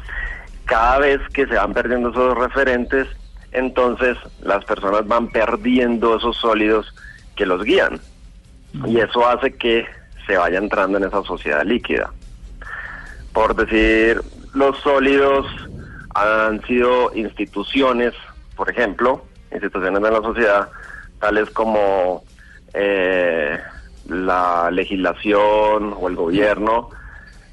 Cada 0.65 0.99
vez 0.99 1.21
que 1.33 1.47
se 1.47 1.55
van 1.55 1.73
perdiendo 1.73 2.09
esos 2.09 2.37
referentes, 2.37 3.07
entonces 3.51 4.17
las 4.41 4.63
personas 4.65 5.07
van 5.07 5.29
perdiendo 5.29 6.17
esos 6.17 6.37
sólidos 6.37 6.93
que 7.35 7.45
los 7.45 7.63
guían. 7.63 7.99
Y 8.85 8.99
eso 8.99 9.27
hace 9.27 9.55
que 9.55 9.85
se 10.27 10.37
vaya 10.37 10.57
entrando 10.57 10.97
en 10.97 11.05
esa 11.05 11.23
sociedad 11.23 11.63
líquida. 11.63 12.11
Por 13.31 13.55
decir, 13.55 14.21
los 14.53 14.77
sólidos 14.79 15.45
han 16.13 16.61
sido 16.65 17.13
instituciones, 17.15 18.13
por 18.55 18.69
ejemplo, 18.69 19.23
instituciones 19.53 20.01
de 20.01 20.11
la 20.11 20.21
sociedad, 20.21 20.69
tales 21.19 21.49
como 21.51 22.23
eh, 22.73 23.59
la 24.07 24.69
legislación 24.71 25.93
o 25.97 26.07
el 26.07 26.15
gobierno, 26.15 26.89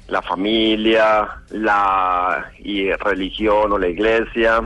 la 0.07 0.21
familia, 0.21 1.27
la 1.49 2.51
y 2.59 2.91
religión 2.91 3.71
o 3.71 3.77
la 3.77 3.87
iglesia, 3.87 4.61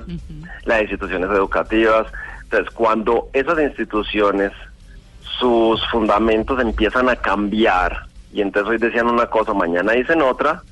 las 0.65 0.81
instituciones 0.81 1.29
educativas. 1.29 2.07
Entonces, 2.43 2.73
cuando 2.73 3.29
esas 3.33 3.59
instituciones, 3.59 4.51
sus 5.39 5.85
fundamentos 5.89 6.59
empiezan 6.59 7.09
a 7.09 7.15
cambiar, 7.15 8.07
y 8.33 8.41
entonces 8.41 8.71
hoy 8.71 8.77
decían 8.77 9.07
una 9.07 9.27
cosa, 9.27 9.53
mañana 9.53 9.93
dicen 9.93 10.21
otra, 10.21 10.63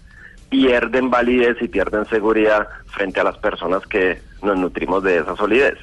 pierden 0.50 1.09
validez 1.09 1.57
y 1.62 1.67
pierden 1.67 2.05
seguridad 2.05 2.67
frente 2.88 3.19
a 3.19 3.24
las 3.24 3.38
personas 3.38 3.86
que 3.88 4.21
nos 4.41 4.57
nutrimos 4.57 5.03
de 5.03 5.17
esa 5.19 5.36
solidez. 5.36 5.77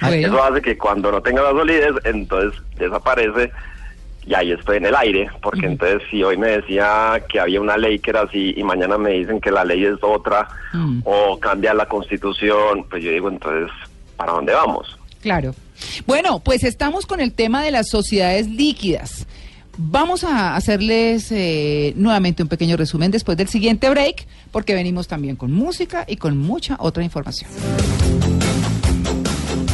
Bueno. 0.00 0.26
Eso 0.26 0.42
hace 0.42 0.62
que 0.62 0.78
cuando 0.78 1.12
no 1.12 1.20
tenga 1.20 1.42
la 1.42 1.50
solidez, 1.50 1.92
entonces 2.04 2.60
desaparece 2.76 3.52
y 4.26 4.34
ahí 4.34 4.52
estoy 4.52 4.76
en 4.78 4.86
el 4.86 4.94
aire, 4.94 5.28
porque 5.42 5.66
entonces 5.66 6.02
si 6.10 6.22
hoy 6.22 6.36
me 6.36 6.48
decía 6.48 7.22
que 7.28 7.40
había 7.40 7.60
una 7.60 7.76
ley 7.76 7.98
que 7.98 8.10
era 8.10 8.22
así 8.22 8.54
y 8.56 8.62
mañana 8.62 8.96
me 8.98 9.10
dicen 9.12 9.40
que 9.40 9.50
la 9.50 9.64
ley 9.64 9.84
es 9.84 9.96
otra 10.02 10.48
Mm. 10.72 11.00
o 11.04 11.38
cambia 11.40 11.74
la 11.74 11.86
constitución, 11.86 12.84
pues 12.88 13.02
yo 13.02 13.10
digo 13.10 13.28
entonces, 13.28 13.70
¿para 14.16 14.32
dónde 14.32 14.52
vamos? 14.52 14.96
Claro. 15.20 15.54
Bueno, 16.06 16.38
pues 16.40 16.62
estamos 16.62 17.06
con 17.06 17.20
el 17.20 17.32
tema 17.32 17.62
de 17.62 17.70
las 17.72 17.88
sociedades 17.88 18.46
líquidas. 18.48 19.26
Vamos 19.78 20.24
a 20.24 20.54
hacerles 20.56 21.32
eh, 21.32 21.92
nuevamente 21.96 22.42
un 22.42 22.48
pequeño 22.48 22.76
resumen 22.76 23.10
después 23.10 23.36
del 23.38 23.48
siguiente 23.48 23.88
break, 23.88 24.26
porque 24.52 24.74
venimos 24.74 25.08
también 25.08 25.36
con 25.36 25.52
música 25.52 26.04
y 26.06 26.16
con 26.16 26.36
mucha 26.36 26.76
otra 26.78 27.02
información. 27.02 27.50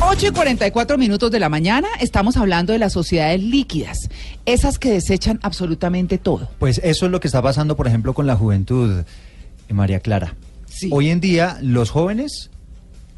8 0.09 0.29
y 0.29 0.31
44 0.31 0.99
minutos 0.99 1.33
de 1.33 1.41
la 1.41 1.49
mañana, 1.49 1.89
estamos 1.99 2.37
hablando 2.37 2.73
de 2.73 2.79
las 2.79 2.93
sociedades 2.93 3.43
líquidas, 3.43 4.09
esas 4.45 4.79
que 4.79 4.91
desechan 4.91 5.41
absolutamente 5.43 6.17
todo. 6.17 6.49
Pues 6.61 6.81
eso 6.85 7.07
es 7.07 7.13
lo 7.13 7.19
que 7.19 7.27
está 7.27 7.43
pasando, 7.43 7.77
por 7.77 7.89
ejemplo, 7.89 8.15
con 8.15 8.25
la 8.25 8.37
juventud, 8.37 9.01
eh, 9.01 9.75
María 9.75 9.99
Clara. 9.99 10.37
Sí. 10.69 10.91
Hoy 10.93 11.11
en 11.11 11.21
día 11.21 11.59
los 11.61 11.91
jóvenes 11.91 12.51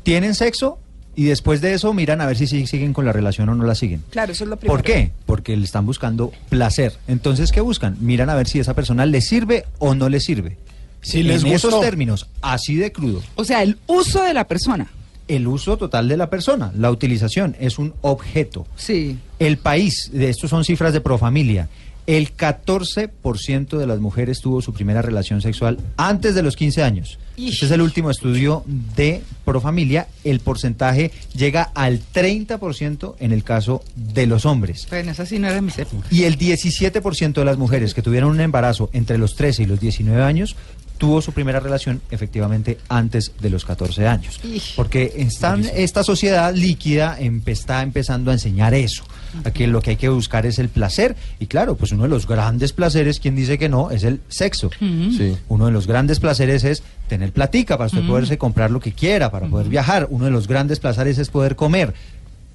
tienen 0.03 0.35
sexo 0.35 0.79
y 1.15 1.25
después 1.25 1.61
de 1.61 1.75
eso 1.75 1.93
miran 1.93 2.23
a 2.23 2.27
ver 2.27 2.39
si 2.39 2.47
siguen 2.47 2.95
con 2.95 3.05
la 3.05 3.13
relación 3.13 3.51
o 3.51 3.55
no 3.55 3.65
la 3.65 3.75
siguen. 3.75 4.03
Claro, 4.09 4.33
eso 4.33 4.45
es 4.45 4.51
lo 4.51 4.57
primero. 4.57 4.75
¿Por 4.75 4.83
qué? 4.83 5.11
Porque 5.27 5.59
le 5.59 5.67
están 5.67 5.85
buscando 5.85 6.33
placer. 6.49 6.95
Entonces, 7.07 7.53
¿qué 7.53 7.61
buscan? 7.61 7.99
Miran 8.01 8.31
a 8.31 8.35
ver 8.35 8.49
si 8.49 8.61
esa 8.61 8.73
persona 8.73 9.05
les 9.05 9.29
sirve 9.29 9.67
o 9.79 9.95
no 9.95 10.09
les 10.09 10.25
sirve. 10.25 10.57
Si 11.03 11.23
les 11.23 11.45
en 11.45 11.53
esos 11.53 11.81
términos, 11.81 12.29
así 12.41 12.77
de 12.77 12.93
crudo. 12.93 13.23
O 13.35 13.45
sea, 13.45 13.63
el 13.63 13.77
uso 13.87 14.23
de 14.23 14.33
la 14.33 14.49
persona. 14.49 14.89
El 15.29 15.47
uso 15.47 15.77
total 15.77 16.09
de 16.09 16.17
la 16.17 16.31
persona, 16.31 16.73
la 16.77 16.91
utilización, 16.91 17.55
es 17.61 17.79
un 17.79 17.95
objeto. 18.01 18.67
Sí. 18.77 19.19
El 19.39 19.59
país, 19.59 20.11
de 20.13 20.31
estos 20.31 20.51
son 20.51 20.65
cifras 20.65 20.93
de 20.93 21.01
Profamilia, 21.01 21.69
el 22.09 22.35
14% 22.35 23.77
de 23.77 23.87
las 23.87 23.99
mujeres 23.99 24.41
tuvo 24.41 24.63
su 24.63 24.73
primera 24.73 25.03
relación 25.03 25.43
sexual 25.43 25.79
antes 25.99 26.35
de 26.35 26.43
los 26.43 26.57
15 26.57 26.83
años. 26.83 27.19
Este 27.37 27.67
es 27.67 27.71
el 27.71 27.83
último 27.83 28.11
estudio 28.11 28.65
de 28.67 29.23
Profamilia. 29.45 30.09
El 30.25 30.41
porcentaje 30.41 31.11
llega 31.37 31.65
al 31.75 32.01
30% 32.01 33.17
en 33.21 33.33
el 33.33 33.45
caso 33.45 33.85
de 33.95 34.27
los 34.27 34.47
hombres. 34.47 34.87
Bueno, 34.89 35.11
esa 35.13 35.27
sí 35.27 35.39
no 35.39 35.49
era 35.49 35.61
mi 35.61 35.71
época. 35.77 36.09
Y 36.11 36.23
el 36.23 36.39
17% 36.39 37.35
de 37.35 37.45
las 37.45 37.59
mujeres 37.59 37.93
que 37.93 38.01
tuvieron 38.01 38.31
un 38.31 38.41
embarazo 38.41 38.89
entre 38.95 39.19
los 39.19 39.37
13 39.37 39.65
y 39.65 39.67
los 39.67 39.79
19 39.79 40.23
años 40.23 40.57
tuvo 40.99 41.23
su 41.23 41.33
primera 41.33 41.61
relación 41.61 42.03
efectivamente 42.11 42.79
antes 42.89 43.33
de 43.41 43.49
los 43.51 43.65
14 43.65 44.07
años. 44.07 44.39
Porque 44.77 45.13
están, 45.17 45.65
esta 45.75 46.03
sociedad 46.05 46.53
líquida 46.55 47.19
empe- 47.19 47.49
está 47.53 47.83
empezando 47.83 48.31
a 48.31 48.35
enseñar 48.35 48.75
eso. 48.75 49.05
Aquí 49.45 49.67
lo 49.67 49.81
que 49.81 49.91
hay 49.91 49.97
que 49.97 50.09
buscar 50.09 50.45
es 50.47 50.59
el 50.59 50.69
placer. 50.69 51.17
Y 51.39 51.47
claro, 51.47 51.77
pues 51.77 51.93
uno 51.93 52.03
de 52.03 52.09
los 52.09 52.27
grandes 52.27 52.73
placeres, 52.73 53.21
quien 53.21 53.37
dice 53.37 53.57
que 53.59 53.69
no, 53.69 53.91
es 53.91 54.03
el 54.05 54.21
sexo. 54.29 54.71
Sí. 54.81 55.37
Uno 55.49 55.67
de 55.67 55.73
los 55.73 55.87
grandes 55.87 56.19
placeres 56.21 56.65
es 56.65 56.83
tener 57.09 57.33
platica 57.33 57.79
para 57.79 57.87
usted 57.87 58.07
poderse 58.07 58.37
comprar 58.37 58.71
lo 58.71 58.81
que 58.81 58.93
quiera, 58.93 59.31
para 59.31 59.47
poder 59.49 59.69
viajar. 59.69 60.09
Uno 60.11 60.25
de 60.27 60.31
los 60.31 60.49
grandes 60.49 60.81
placeres 60.81 61.19
es 61.19 61.29
poder 61.31 61.57
comer. 61.57 61.95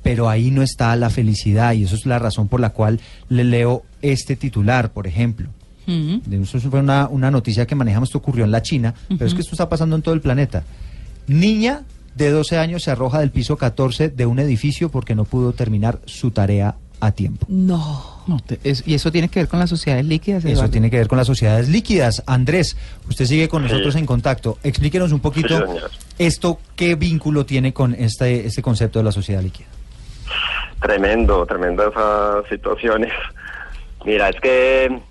Pero 0.03 0.27
ahí 0.29 0.51
no 0.51 0.61
está 0.63 0.93
la 0.97 1.09
felicidad 1.09 1.71
y 1.73 1.85
eso 1.85 1.95
es 1.95 2.05
la 2.05 2.19
razón 2.19 2.49
por 2.49 2.59
la 2.59 2.71
cual 2.71 2.99
le 3.29 3.45
leo 3.45 3.83
este 4.01 4.35
titular, 4.35 4.91
por 4.91 5.07
ejemplo. 5.07 5.47
De 5.85 6.41
Eso 6.41 6.59
fue 6.59 6.79
una, 6.79 7.07
una 7.07 7.29
noticia 7.31 7.65
que 7.67 7.75
manejamos, 7.75 8.09
esto 8.09 8.17
ocurrió 8.19 8.45
en 8.45 8.51
la 8.51 8.61
China, 8.61 8.93
pero 9.09 9.25
es 9.25 9.33
que 9.33 9.41
esto 9.41 9.53
está 9.53 9.67
pasando 9.69 9.95
en 9.95 10.01
todo 10.01 10.13
el 10.13 10.21
planeta. 10.21 10.63
Niña 11.27 11.81
de 12.15 12.29
12 12.31 12.57
años 12.57 12.83
se 12.83 12.91
arroja 12.91 13.19
del 13.19 13.31
piso 13.31 13.57
14 13.57 14.09
de 14.09 14.25
un 14.25 14.39
edificio 14.39 14.89
porque 14.89 15.15
no 15.15 15.25
pudo 15.25 15.53
terminar 15.53 15.99
su 16.05 16.31
tarea 16.31 16.75
a 16.99 17.11
tiempo. 17.11 17.45
No. 17.49 18.13
No, 18.27 18.39
te- 18.39 18.59
es- 18.63 18.83
y 18.87 18.93
eso 18.93 19.11
tiene 19.11 19.27
que 19.27 19.41
ver 19.41 19.49
con 19.49 19.59
las 19.59 19.69
sociedades 19.69 20.05
líquidas. 20.05 20.45
Eso 20.45 20.69
tiene 20.69 20.89
que 20.89 20.97
ver 20.97 21.07
con 21.09 21.17
las 21.17 21.27
sociedades 21.27 21.67
líquidas. 21.67 22.23
Andrés, 22.25 22.77
usted 23.09 23.25
sigue 23.25 23.49
con 23.49 23.63
Sí. 23.63 23.69
nosotros 23.69 23.95
en 23.95 24.05
contacto. 24.05 24.57
Explíquenos 24.63 25.11
un 25.11 25.19
poquito 25.19 25.57
Sí, 25.57 25.63
esto, 26.19 26.59
qué 26.77 26.95
vínculo 26.95 27.45
tiene 27.45 27.73
con 27.73 27.93
este, 27.93 28.45
este 28.45 28.61
concepto 28.61 28.99
de 28.99 29.03
la 29.05 29.11
sociedad 29.11 29.41
líquida. 29.41 29.67
Tremendo, 30.81 31.45
tremendo 31.45 31.89
esas 31.89 32.47
situaciones. 32.49 33.11
Mira, 34.05 34.29
es 34.29 34.35
que 34.41 35.01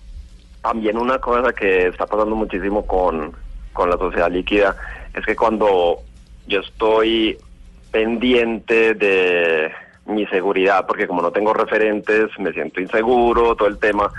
también 0.62 0.96
una 0.96 1.18
cosa 1.18 1.52
que 1.52 1.88
está 1.88 2.06
pasando 2.06 2.36
muchísimo 2.36 2.86
con, 2.86 3.32
con 3.72 3.90
la 3.90 3.98
sociedad 3.98 4.30
líquida 4.30 4.76
es 5.12 5.26
que 5.26 5.36
cuando 5.36 5.98
yo 6.46 6.60
estoy 6.60 7.36
pendiente 7.90 8.94
de 8.94 9.70
mi 10.06 10.26
seguridad, 10.26 10.86
porque 10.86 11.06
como 11.06 11.22
no 11.22 11.30
tengo 11.30 11.52
referentes, 11.52 12.30
me 12.38 12.52
siento 12.52 12.80
inseguro, 12.80 13.54
todo 13.54 13.68
el 13.68 13.78
tema, 13.78 14.10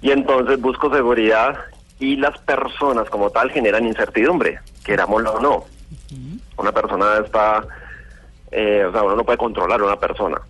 y 0.00 0.10
entonces 0.10 0.60
busco 0.60 0.92
seguridad 0.94 1.58
y 1.98 2.16
las 2.16 2.38
personas 2.40 3.08
como 3.10 3.30
tal 3.30 3.50
generan 3.50 3.86
incertidumbre, 3.86 4.60
querámoslo 4.84 5.32
o 5.32 5.40
no. 5.40 5.64
Una 6.56 6.72
persona 6.72 7.18
está, 7.24 7.64
eh, 8.50 8.84
o 8.84 8.92
sea, 8.92 9.02
uno 9.02 9.16
no 9.16 9.24
puede 9.24 9.38
controlar 9.38 9.80
a 9.80 9.84
una 9.84 9.98
persona. 9.98 10.40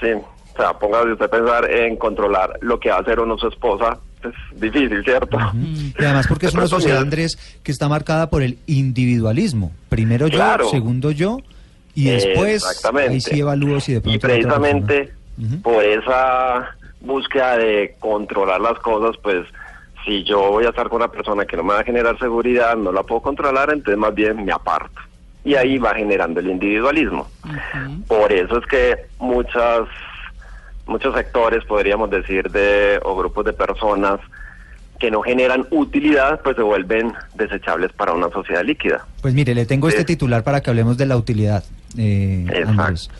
Sí, 0.00 0.12
o 0.12 0.56
sea, 0.56 0.72
póngase 0.78 1.12
usted 1.12 1.26
a 1.26 1.30
pensar 1.30 1.70
en 1.70 1.96
controlar 1.96 2.58
lo 2.60 2.80
que 2.80 2.90
va 2.90 2.96
a 2.96 3.00
hacer 3.00 3.20
o 3.20 3.26
no 3.26 3.38
su 3.38 3.48
esposa, 3.48 3.98
es 4.28 4.60
difícil, 4.60 5.02
¿cierto? 5.04 5.38
Y 5.98 6.04
además 6.04 6.26
porque 6.26 6.46
es 6.46 6.54
una 6.54 6.66
sociedad, 6.66 7.00
Andrés, 7.00 7.38
que 7.62 7.72
está 7.72 7.88
marcada 7.88 8.30
por 8.30 8.42
el 8.42 8.58
individualismo. 8.66 9.72
Primero 9.88 10.28
yo, 10.28 10.36
Claro. 10.36 10.68
segundo 10.68 11.10
yo, 11.10 11.38
y 11.94 12.04
después 12.06 12.64
ahí 12.94 13.20
sí 13.20 13.40
evalúo 13.40 13.80
si 13.80 13.94
de 13.94 14.00
pronto 14.00 14.16
Y 14.16 14.20
precisamente 14.20 15.12
por 15.62 15.82
esa 15.84 16.76
búsqueda 17.00 17.56
de 17.56 17.96
controlar 17.98 18.60
las 18.60 18.78
cosas, 18.80 19.16
pues 19.22 19.46
si 20.04 20.22
yo 20.24 20.50
voy 20.50 20.64
a 20.64 20.70
estar 20.70 20.88
con 20.88 20.96
una 20.96 21.10
persona 21.10 21.44
que 21.44 21.56
no 21.56 21.62
me 21.64 21.74
va 21.74 21.80
a 21.80 21.84
generar 21.84 22.18
seguridad, 22.18 22.76
no 22.76 22.92
la 22.92 23.02
puedo 23.02 23.20
controlar, 23.22 23.70
entonces 23.70 23.98
más 23.98 24.14
bien 24.14 24.44
me 24.44 24.52
aparto. 24.52 25.00
Y 25.44 25.54
ahí 25.54 25.78
va 25.78 25.94
generando 25.94 26.40
el 26.40 26.50
individualismo. 26.50 27.28
Por 28.06 28.30
eso 28.32 28.58
es 28.58 28.66
que 28.66 28.96
muchas 29.18 29.88
muchos 30.90 31.14
sectores, 31.14 31.64
podríamos 31.64 32.10
decir, 32.10 32.50
de 32.50 33.00
o 33.02 33.16
grupos 33.16 33.46
de 33.46 33.52
personas 33.52 34.20
que 34.98 35.10
no 35.10 35.22
generan 35.22 35.66
utilidad, 35.70 36.40
pues 36.42 36.56
se 36.56 36.62
vuelven 36.62 37.14
desechables 37.34 37.90
para 37.92 38.12
una 38.12 38.28
sociedad 38.28 38.62
líquida. 38.62 39.06
Pues 39.22 39.32
mire, 39.32 39.54
le 39.54 39.64
tengo 39.64 39.88
este 39.88 40.04
titular 40.04 40.44
para 40.44 40.60
que 40.60 40.68
hablemos 40.68 40.98
de 40.98 41.06
la 41.06 41.16
utilidad, 41.16 41.64
eh, 41.96 42.44
Exacto. 42.46 42.82
Andrés. 42.82 43.10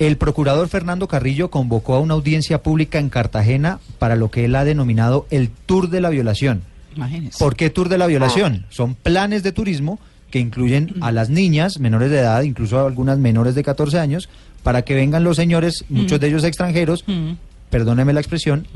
El 0.00 0.16
procurador 0.16 0.66
Fernando 0.68 1.08
Carrillo 1.08 1.50
convocó 1.50 1.94
a 1.94 2.00
una 2.00 2.14
audiencia 2.14 2.62
pública 2.62 2.98
en 2.98 3.10
Cartagena 3.10 3.80
para 3.98 4.16
lo 4.16 4.30
que 4.30 4.46
él 4.46 4.56
ha 4.56 4.64
denominado 4.64 5.26
el 5.30 5.50
Tour 5.50 5.90
de 5.90 6.00
la 6.00 6.08
Violación. 6.08 6.62
Imagínese. 6.96 7.38
¿Por 7.38 7.54
qué 7.54 7.70
Tour 7.70 7.90
de 7.90 7.98
la 7.98 8.06
Violación? 8.06 8.64
Son 8.70 8.94
planes 8.94 9.42
de 9.42 9.52
turismo 9.52 10.00
que 10.30 10.38
incluyen 10.38 10.94
a 11.00 11.12
las 11.12 11.28
niñas 11.28 11.78
menores 11.80 12.10
de 12.10 12.20
edad, 12.20 12.42
incluso 12.42 12.78
a 12.78 12.86
algunas 12.86 13.18
menores 13.18 13.54
de 13.54 13.62
14 13.62 13.98
años, 13.98 14.28
para 14.62 14.82
que 14.82 14.94
vengan 14.94 15.24
los 15.24 15.36
señores, 15.36 15.84
muchos 15.88 16.20
de 16.20 16.28
ellos 16.28 16.44
extranjeros, 16.44 17.04
Mm. 17.06 17.32
perdóneme 17.70 18.12
la 18.12 18.20
expresión, 18.20 18.66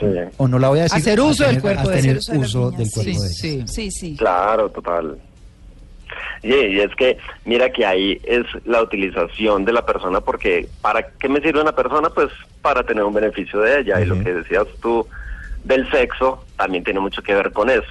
Sí. 0.00 0.06
o 0.36 0.48
no 0.48 0.58
la 0.58 0.68
voy 0.68 0.80
a 0.80 0.82
decir. 0.84 0.98
Hacer 0.98 1.18
a 1.18 1.22
uso 1.22 1.44
del 1.44 1.60
cuerpo 1.60 1.88
a 1.88 1.92
de- 1.92 2.00
tener 2.00 2.16
hacer 2.18 2.38
uso 2.38 2.70
de 2.70 2.76
uso 2.76 2.78
del 2.78 2.86
sí, 2.86 2.92
cuerpo 2.94 3.22
de 3.22 3.28
Sí, 3.28 3.48
ellas. 3.56 3.70
sí. 3.74 3.90
Sí, 3.90 3.90
sí. 3.90 4.16
Claro, 4.16 4.68
total. 4.70 5.18
Y, 6.42 6.52
y 6.54 6.80
es 6.80 6.90
que, 6.96 7.16
mira 7.44 7.70
que 7.70 7.86
ahí 7.86 8.20
es 8.24 8.44
la 8.64 8.82
utilización 8.82 9.64
de 9.64 9.72
la 9.72 9.86
persona, 9.86 10.20
porque 10.20 10.68
¿para 10.80 11.06
qué 11.12 11.28
me 11.28 11.40
sirve 11.40 11.60
una 11.62 11.72
persona? 11.74 12.10
Pues 12.10 12.28
para 12.60 12.82
tener 12.84 13.04
un 13.04 13.14
beneficio 13.14 13.60
de 13.60 13.80
ella. 13.80 14.00
Y 14.00 14.06
lo 14.06 14.18
que 14.22 14.32
decías 14.34 14.66
tú 14.80 15.06
del 15.64 15.88
sexo 15.92 16.44
también 16.56 16.82
tiene 16.82 16.98
mucho 17.00 17.22
que 17.22 17.34
ver 17.34 17.52
con 17.52 17.70
eso. 17.70 17.84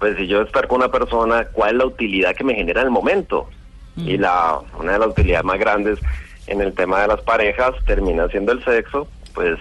pues 0.00 0.16
si 0.16 0.26
yo 0.26 0.40
estar 0.40 0.66
con 0.66 0.78
una 0.78 0.90
persona, 0.90 1.44
¿cuál 1.52 1.72
es 1.72 1.76
la 1.76 1.84
utilidad 1.84 2.34
que 2.34 2.42
me 2.42 2.54
genera 2.54 2.80
en 2.80 2.86
el 2.86 2.90
momento? 2.90 3.50
Y 3.98 4.16
la 4.16 4.58
una 4.78 4.92
de 4.94 4.98
las 4.98 5.08
utilidades 5.08 5.44
más 5.44 5.58
grandes 5.58 5.98
en 6.50 6.60
el 6.60 6.72
tema 6.74 7.00
de 7.02 7.08
las 7.08 7.20
parejas 7.22 7.72
termina 7.86 8.28
siendo 8.28 8.52
el 8.52 8.62
sexo, 8.64 9.08
pues 9.34 9.58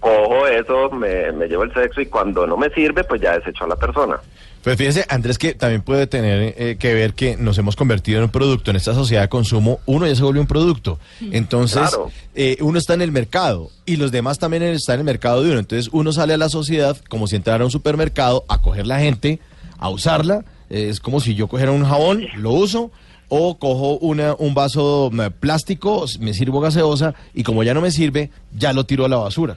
cojo 0.00 0.46
eso, 0.46 0.90
me, 0.90 1.32
me 1.32 1.46
llevo 1.48 1.64
el 1.64 1.72
sexo 1.74 2.00
y 2.00 2.06
cuando 2.06 2.46
no 2.46 2.56
me 2.56 2.70
sirve, 2.70 3.04
pues 3.04 3.20
ya 3.20 3.36
desecho 3.38 3.64
a 3.64 3.68
la 3.68 3.76
persona. 3.76 4.16
Pues 4.62 4.76
fíjese, 4.76 5.06
Andrés, 5.08 5.38
que 5.38 5.54
también 5.54 5.82
puede 5.82 6.06
tener 6.06 6.54
eh, 6.58 6.76
que 6.78 6.92
ver 6.92 7.14
que 7.14 7.36
nos 7.36 7.56
hemos 7.58 7.74
convertido 7.76 8.18
en 8.18 8.24
un 8.24 8.30
producto. 8.30 8.70
En 8.70 8.76
esta 8.76 8.92
sociedad 8.92 9.22
de 9.22 9.28
consumo, 9.28 9.80
uno 9.86 10.06
ya 10.06 10.14
se 10.14 10.22
vuelve 10.22 10.40
un 10.40 10.46
producto. 10.48 10.98
Entonces, 11.32 11.78
Claro. 11.78 12.10
eh, 12.34 12.56
uno 12.60 12.78
está 12.78 12.94
en 12.94 13.02
el 13.02 13.12
mercado 13.12 13.70
y 13.86 13.96
los 13.96 14.10
demás 14.10 14.38
también 14.38 14.64
están 14.64 14.94
en 14.94 15.00
el 15.00 15.04
mercado 15.06 15.42
de 15.42 15.50
uno. 15.50 15.60
Entonces, 15.60 15.88
uno 15.92 16.12
sale 16.12 16.34
a 16.34 16.38
la 16.38 16.48
sociedad 16.48 16.96
como 17.08 17.26
si 17.28 17.36
entrara 17.36 17.62
a 17.62 17.66
un 17.66 17.70
supermercado 17.70 18.44
a 18.48 18.60
coger 18.60 18.86
la 18.86 18.98
gente, 18.98 19.38
a 19.78 19.88
usarla. 19.90 20.44
Eh, 20.70 20.88
es 20.90 21.00
como 21.00 21.20
si 21.20 21.34
yo 21.34 21.46
cogiera 21.46 21.72
un 21.72 21.84
jabón, 21.84 22.26
lo 22.36 22.50
uso, 22.50 22.90
o 23.28 23.58
cojo 23.58 23.98
una, 23.98 24.34
un 24.38 24.54
vaso 24.54 25.10
mm, 25.12 25.38
plástico, 25.40 26.04
me 26.20 26.32
sirvo 26.34 26.60
gaseosa 26.60 27.14
y 27.34 27.42
como 27.42 27.62
ya 27.62 27.74
no 27.74 27.80
me 27.80 27.90
sirve, 27.90 28.30
ya 28.52 28.72
lo 28.72 28.84
tiro 28.84 29.04
a 29.04 29.08
la 29.08 29.16
basura. 29.16 29.56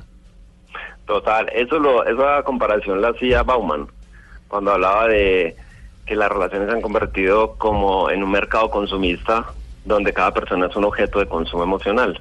Total, 1.06 1.50
eso 1.54 1.80
lo, 1.80 2.06
esa 2.06 2.44
comparación 2.44 3.02
la 3.02 3.10
hacía 3.10 3.44
Bauman 3.44 3.88
cuando 4.48 4.72
hablaba 4.72 5.08
de 5.08 5.56
que 6.06 6.16
las 6.16 6.30
relaciones 6.30 6.70
se 6.70 6.76
han 6.76 6.82
convertido 6.82 7.56
como 7.58 8.10
en 8.10 8.24
un 8.24 8.32
mercado 8.32 8.70
consumista 8.70 9.46
donde 9.86 10.14
cada 10.14 10.32
persona 10.34 10.68
es 10.68 10.76
un 10.76 10.86
objeto 10.86 11.20
de 11.20 11.28
consumo 11.28 11.64
emocional. 11.64 12.20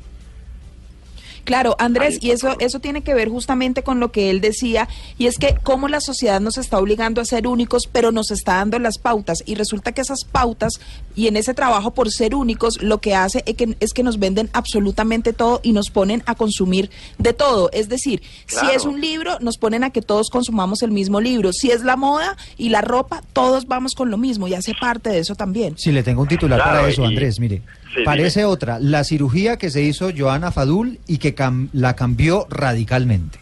Claro, 1.45 1.77
Andrés, 1.79 2.19
y 2.21 2.31
eso 2.31 2.57
eso 2.61 2.81
tiene 2.81 3.03
que 3.03 3.15
ver 3.15 3.29
justamente 3.29 3.83
con 3.83 4.01
lo 4.01 4.13
que 4.13 4.31
él 4.31 4.41
decía, 4.41 4.89
y 5.19 5.27
es 5.27 5.39
que 5.39 5.57
cómo 5.63 5.89
la 5.89 6.01
sociedad 6.01 6.41
nos 6.41 6.59
está 6.59 6.79
obligando 6.79 7.21
a 7.21 7.25
ser 7.25 7.47
únicos, 7.47 7.89
pero 7.91 8.13
nos 8.13 8.31
está 8.31 8.57
dando 8.57 8.79
las 8.79 8.99
pautas, 8.99 9.39
y 9.47 9.55
resulta 9.55 9.93
que 9.93 10.01
esas 10.01 10.25
pautas, 10.25 10.75
y 11.17 11.27
en 11.27 11.37
ese 11.37 11.55
trabajo 11.55 11.91
por 11.93 12.11
ser 12.11 12.35
únicos, 12.35 12.83
lo 12.83 12.99
que 13.01 13.15
hace 13.15 13.43
es 13.47 13.55
que, 13.57 13.77
es 13.81 13.93
que 13.93 14.03
nos 14.03 14.19
venden 14.19 14.51
absolutamente 14.53 15.33
todo 15.33 15.61
y 15.63 15.73
nos 15.73 15.91
ponen 15.91 16.23
a 16.27 16.35
consumir 16.35 16.91
de 17.19 17.33
todo. 17.33 17.71
Es 17.73 17.89
decir, 17.89 18.23
si 18.47 18.67
es 18.75 18.85
un 18.85 19.01
libro, 19.01 19.39
nos 19.41 19.59
ponen 19.59 19.85
a 19.85 19.91
que 19.91 20.03
todos 20.03 20.31
consumamos 20.31 20.83
el 20.83 20.91
mismo 20.91 21.21
libro. 21.21 21.53
Si 21.53 21.71
es 21.71 21.83
la 21.83 21.97
moda 21.97 22.37
y 22.57 22.69
la 22.69 22.81
ropa, 22.81 23.23
todos 23.33 23.67
vamos 23.67 23.95
con 23.95 24.11
lo 24.11 24.19
mismo, 24.19 24.47
y 24.49 24.55
hace 24.55 24.73
parte 24.81 25.11
de 25.11 25.19
eso 25.19 25.35
también. 25.35 25.77
Sí, 25.79 25.91
le 25.93 26.03
tengo 26.03 26.23
un 26.23 26.29
titular 26.29 26.59
Claro, 26.61 26.79
para 26.79 26.89
eso, 26.89 27.03
y- 27.03 27.07
Andrés, 27.07 27.41
mire. 27.41 27.63
Sí, 27.95 28.03
Parece 28.05 28.45
otra, 28.45 28.79
la 28.79 29.03
cirugía 29.05 29.57
que 29.57 29.69
se 29.71 29.83
hizo 29.83 30.11
Joana 30.17 30.53
Fadul 30.53 30.99
y 31.09 31.19
que 31.19 31.35
cam- 31.35 31.69
la 31.73 31.97
cambió 31.97 32.47
radicalmente. 32.49 33.39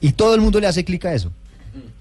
Y 0.00 0.12
todo 0.12 0.34
el 0.34 0.40
mundo 0.40 0.60
le 0.60 0.68
hace 0.68 0.84
clic 0.84 1.04
a 1.06 1.12
eso. 1.14 1.32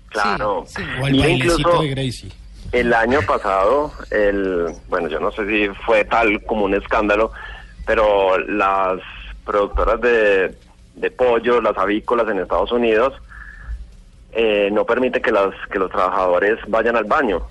Claro. 0.09 0.65
O 1.01 1.07
el 1.07 1.15
incluso 1.15 1.81
de 1.81 1.89
Gracie. 1.89 2.29
el 2.71 2.93
año 2.93 3.19
pasado, 3.27 3.91
el, 4.11 4.67
bueno, 4.87 5.07
yo 5.07 5.19
no 5.19 5.31
sé 5.31 5.47
si 5.47 5.67
fue 5.85 6.05
tal 6.05 6.43
como 6.45 6.65
un 6.65 6.75
escándalo, 6.75 7.31
pero 7.85 8.37
las 8.37 8.99
productoras 9.45 9.99
de, 10.01 10.55
de 10.95 11.11
pollo, 11.11 11.59
las 11.61 11.77
avícolas 11.77 12.27
en 12.29 12.39
Estados 12.39 12.71
Unidos, 12.71 13.13
eh, 14.31 14.69
no 14.71 14.85
permiten 14.85 15.21
que, 15.21 15.31
las, 15.31 15.49
que 15.71 15.79
los 15.79 15.89
trabajadores 15.91 16.59
vayan 16.67 16.95
al 16.95 17.05
baño, 17.05 17.41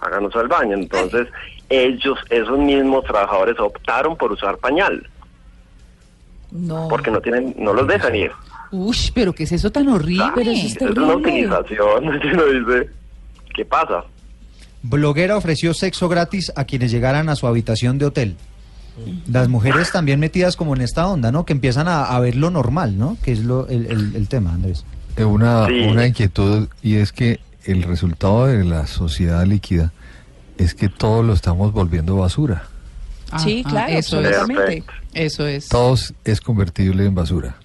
hagan 0.00 0.24
uso 0.26 0.38
del 0.38 0.48
baño. 0.48 0.74
Entonces, 0.74 1.26
ellos, 1.70 2.18
esos 2.28 2.58
mismos 2.58 3.04
trabajadores 3.04 3.58
optaron 3.58 4.16
por 4.16 4.32
usar 4.32 4.58
pañal, 4.58 5.08
No. 6.50 6.88
porque 6.88 7.10
no 7.10 7.20
tienen, 7.20 7.54
no 7.58 7.72
los 7.72 7.86
dejan 7.86 8.14
ir. 8.14 8.32
Uy, 8.72 8.96
pero 9.14 9.32
¿qué 9.32 9.44
es 9.44 9.52
eso 9.52 9.70
tan 9.70 9.88
horrible? 9.88 10.24
Pero 10.34 10.50
eso 10.50 10.66
es 10.66 10.76
Es 10.76 10.96
una 10.96 11.14
utilización, 11.16 12.04
y 12.24 12.26
uno 12.34 12.44
dice, 12.46 12.90
¿qué 13.54 13.64
pasa? 13.64 14.04
Bloguera 14.82 15.36
ofreció 15.36 15.74
sexo 15.74 16.08
gratis 16.08 16.52
a 16.56 16.64
quienes 16.64 16.90
llegaran 16.90 17.28
a 17.28 17.36
su 17.36 17.46
habitación 17.46 17.98
de 17.98 18.06
hotel. 18.06 18.36
Las 19.28 19.48
mujeres 19.48 19.92
también 19.92 20.20
metidas 20.20 20.56
como 20.56 20.74
en 20.74 20.82
esta 20.82 21.06
onda, 21.06 21.32
¿no? 21.32 21.44
Que 21.46 21.52
empiezan 21.52 21.88
a, 21.88 22.04
a 22.04 22.20
ver 22.20 22.36
lo 22.36 22.50
normal, 22.50 22.98
¿no? 22.98 23.16
Que 23.22 23.32
es 23.32 23.40
lo, 23.44 23.66
el, 23.68 23.86
el- 23.86 24.16
el 24.16 24.28
tema, 24.28 24.52
Andrés. 24.52 24.84
Una, 25.18 25.66
Sí. 25.66 25.80
una 25.80 26.06
inquietud 26.06 26.68
y 26.82 26.96
es 26.96 27.12
que 27.12 27.40
el 27.64 27.82
resultado 27.82 28.46
de 28.46 28.64
la 28.64 28.86
sociedad 28.86 29.44
líquida 29.46 29.92
es 30.60 30.74
que 30.74 30.88
todo 30.88 31.22
lo 31.22 31.32
estamos 31.32 31.72
volviendo 31.72 32.16
basura. 32.16 32.64
Sí, 33.38 33.64
claro, 33.66 33.92
eso 33.92 34.20
es. 34.20 34.84
Eso 35.14 35.46
es. 35.46 35.68
Todo 35.68 35.96
es 36.24 36.40
convertible 36.40 37.06
en 37.06 37.14
basura. 37.14 37.56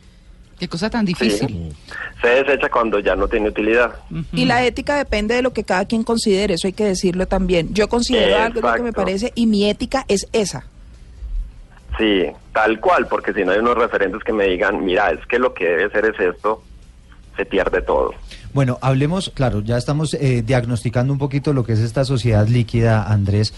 Qué 0.57 0.69
cosa 0.69 0.89
tan 0.89 1.03
difícil. 1.03 1.75
Se 2.21 2.27
desecha 2.27 2.69
cuando 2.69 2.99
ya 2.99 3.15
no 3.15 3.27
tiene 3.27 3.49
utilidad. 3.49 3.95
Y 4.31 4.45
la 4.45 4.63
ética 4.63 4.95
depende 4.95 5.35
de 5.35 5.41
lo 5.41 5.51
que 5.51 5.65
cada 5.65 5.85
quien 5.85 6.03
considere, 6.03 6.53
eso 6.53 6.67
hay 6.67 6.73
que 6.73 6.85
decirlo 6.85 7.27
también. 7.27 7.73
Yo 7.73 7.89
considero 7.89 8.37
algo 8.41 8.61
que 8.73 8.81
me 8.81 8.93
parece 8.93 9.33
y 9.35 9.47
mi 9.47 9.69
ética 9.69 10.05
es 10.07 10.27
esa. 10.31 10.65
Sí, 11.97 12.25
tal 12.53 12.79
cual, 12.79 13.07
porque 13.07 13.33
si 13.33 13.43
no 13.43 13.51
hay 13.51 13.59
unos 13.59 13.77
referentes 13.77 14.23
que 14.23 14.33
me 14.33 14.45
digan, 14.45 14.83
mira, 14.83 15.11
es 15.11 15.25
que 15.27 15.39
lo 15.39 15.53
que 15.53 15.65
debe 15.65 15.89
ser 15.91 16.05
es 16.05 16.19
esto, 16.19 16.63
se 17.35 17.45
pierde 17.45 17.81
todo. 17.81 18.13
Bueno, 18.55 18.79
hablemos, 18.81 19.33
claro, 19.33 19.59
ya 19.61 19.77
estamos 19.77 20.13
eh, 20.13 20.41
diagnosticando 20.41 21.11
un 21.11 21.19
poquito 21.19 21.51
lo 21.51 21.65
que 21.65 21.73
es 21.73 21.79
esta 21.79 22.05
sociedad 22.05 22.47
líquida, 22.47 23.03
Andrés, 23.03 23.53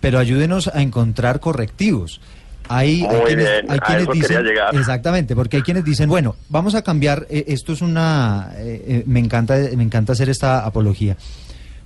pero 0.00 0.18
ayúdenos 0.18 0.66
a 0.74 0.82
encontrar 0.82 1.38
correctivos. 1.38 2.20
Hay, 2.68 3.04
hay 3.04 3.16
Muy 3.16 3.26
quienes, 3.26 3.48
bien, 3.48 3.70
hay 3.70 3.78
a 3.78 3.80
quienes 3.80 4.02
eso 4.02 4.10
quería 4.10 4.28
dicen, 4.28 4.44
llegar. 4.44 4.74
exactamente, 4.74 5.36
porque 5.36 5.58
hay 5.58 5.62
quienes 5.62 5.84
dicen, 5.84 6.08
bueno, 6.08 6.34
vamos 6.48 6.74
a 6.74 6.82
cambiar, 6.82 7.28
eh, 7.30 7.44
esto 7.46 7.74
es 7.74 7.80
una, 7.80 8.50
eh, 8.56 8.84
eh, 8.88 9.04
me 9.06 9.20
encanta, 9.20 9.54
me 9.76 9.84
encanta 9.84 10.14
hacer 10.14 10.28
esta 10.28 10.66
apología, 10.66 11.16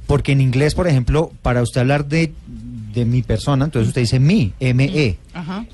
porque 0.06 0.32
en 0.32 0.40
inglés, 0.40 0.74
por 0.74 0.88
ejemplo, 0.88 1.30
para 1.42 1.60
usted 1.60 1.82
hablar 1.82 2.06
de, 2.06 2.32
de 2.94 3.04
mi 3.04 3.20
persona, 3.20 3.66
entonces 3.66 3.88
usted 3.88 4.00
dice 4.00 4.20
mi, 4.20 4.54
M-E, 4.58 5.18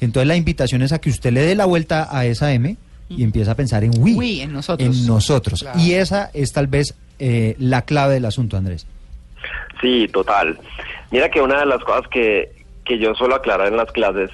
entonces 0.01 0.27
la 0.27 0.35
invitación 0.35 0.83
es 0.83 0.91
a 0.91 0.99
que 0.99 1.11
usted 1.11 1.33
le 1.33 1.43
dé 1.43 1.55
la 1.55 1.67
vuelta 1.67 2.09
a 2.11 2.27
esa 2.27 2.53
M 2.53 2.77
y 3.09 3.23
empieza 3.23 3.53
a 3.53 3.55
pensar 3.55 3.85
en 3.85 3.93
we. 3.99 4.15
We, 4.15 4.43
en 4.43 4.53
nosotros. 4.53 4.89
En 4.89 5.07
nosotros. 5.07 5.61
Claro. 5.61 5.79
Y 5.79 5.95
esa 5.95 6.31
es 6.35 6.53
tal 6.53 6.67
vez 6.67 6.95
eh, 7.19 7.55
la 7.59 7.83
clave 7.83 8.15
del 8.15 8.25
asunto, 8.25 8.57
Andrés. 8.57 8.87
Sí, 9.81 10.09
total. 10.13 10.59
Mira 11.11 11.31
que 11.31 11.41
una 11.41 11.61
de 11.61 11.67
las 11.67 11.83
cosas 11.85 12.09
que, 12.09 12.53
que 12.85 12.99
yo 12.99 13.15
suelo 13.15 13.35
aclarar 13.35 13.69
en 13.69 13.77
las 13.77 13.91
clases 13.93 14.31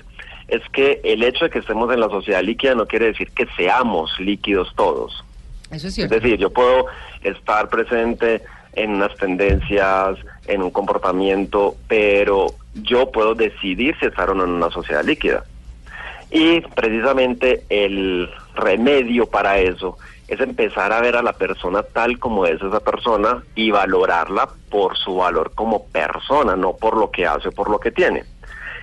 es 0.48 0.62
que 0.72 1.00
el 1.04 1.22
hecho 1.22 1.44
de 1.44 1.50
que 1.50 1.58
estemos 1.60 1.92
en 1.92 2.00
la 2.00 2.08
sociedad 2.08 2.42
líquida 2.42 2.74
no 2.74 2.86
quiere 2.86 3.06
decir 3.06 3.30
que 3.32 3.46
seamos 3.56 4.10
líquidos 4.18 4.72
todos. 4.76 5.24
Eso 5.70 5.76
es 5.76 5.84
Es 5.86 5.94
cierto. 5.94 6.14
decir, 6.16 6.38
yo 6.38 6.50
puedo 6.50 6.86
estar 7.22 7.68
presente 7.68 8.42
en 8.72 8.90
unas 8.94 9.14
tendencias, 9.16 10.16
en 10.46 10.62
un 10.62 10.70
comportamiento, 10.70 11.76
pero 11.88 12.46
yo 12.74 13.10
puedo 13.10 13.34
decidir 13.34 13.94
si 14.00 14.06
estar 14.06 14.30
o 14.30 14.34
no 14.34 14.44
en 14.44 14.50
una 14.50 14.70
sociedad 14.70 15.04
líquida. 15.04 15.44
Y 16.32 16.60
precisamente 16.60 17.64
el 17.68 18.28
remedio 18.54 19.26
para 19.26 19.58
eso 19.58 19.96
es 20.30 20.40
empezar 20.40 20.92
a 20.92 21.00
ver 21.00 21.16
a 21.16 21.22
la 21.22 21.32
persona 21.32 21.82
tal 21.82 22.18
como 22.20 22.46
es 22.46 22.62
esa 22.62 22.78
persona 22.78 23.42
y 23.56 23.72
valorarla 23.72 24.48
por 24.70 24.96
su 24.96 25.16
valor 25.16 25.52
como 25.56 25.86
persona, 25.86 26.54
no 26.54 26.76
por 26.76 26.96
lo 26.96 27.10
que 27.10 27.26
hace 27.26 27.48
o 27.48 27.52
por 27.52 27.68
lo 27.68 27.80
que 27.80 27.90
tiene. 27.90 28.24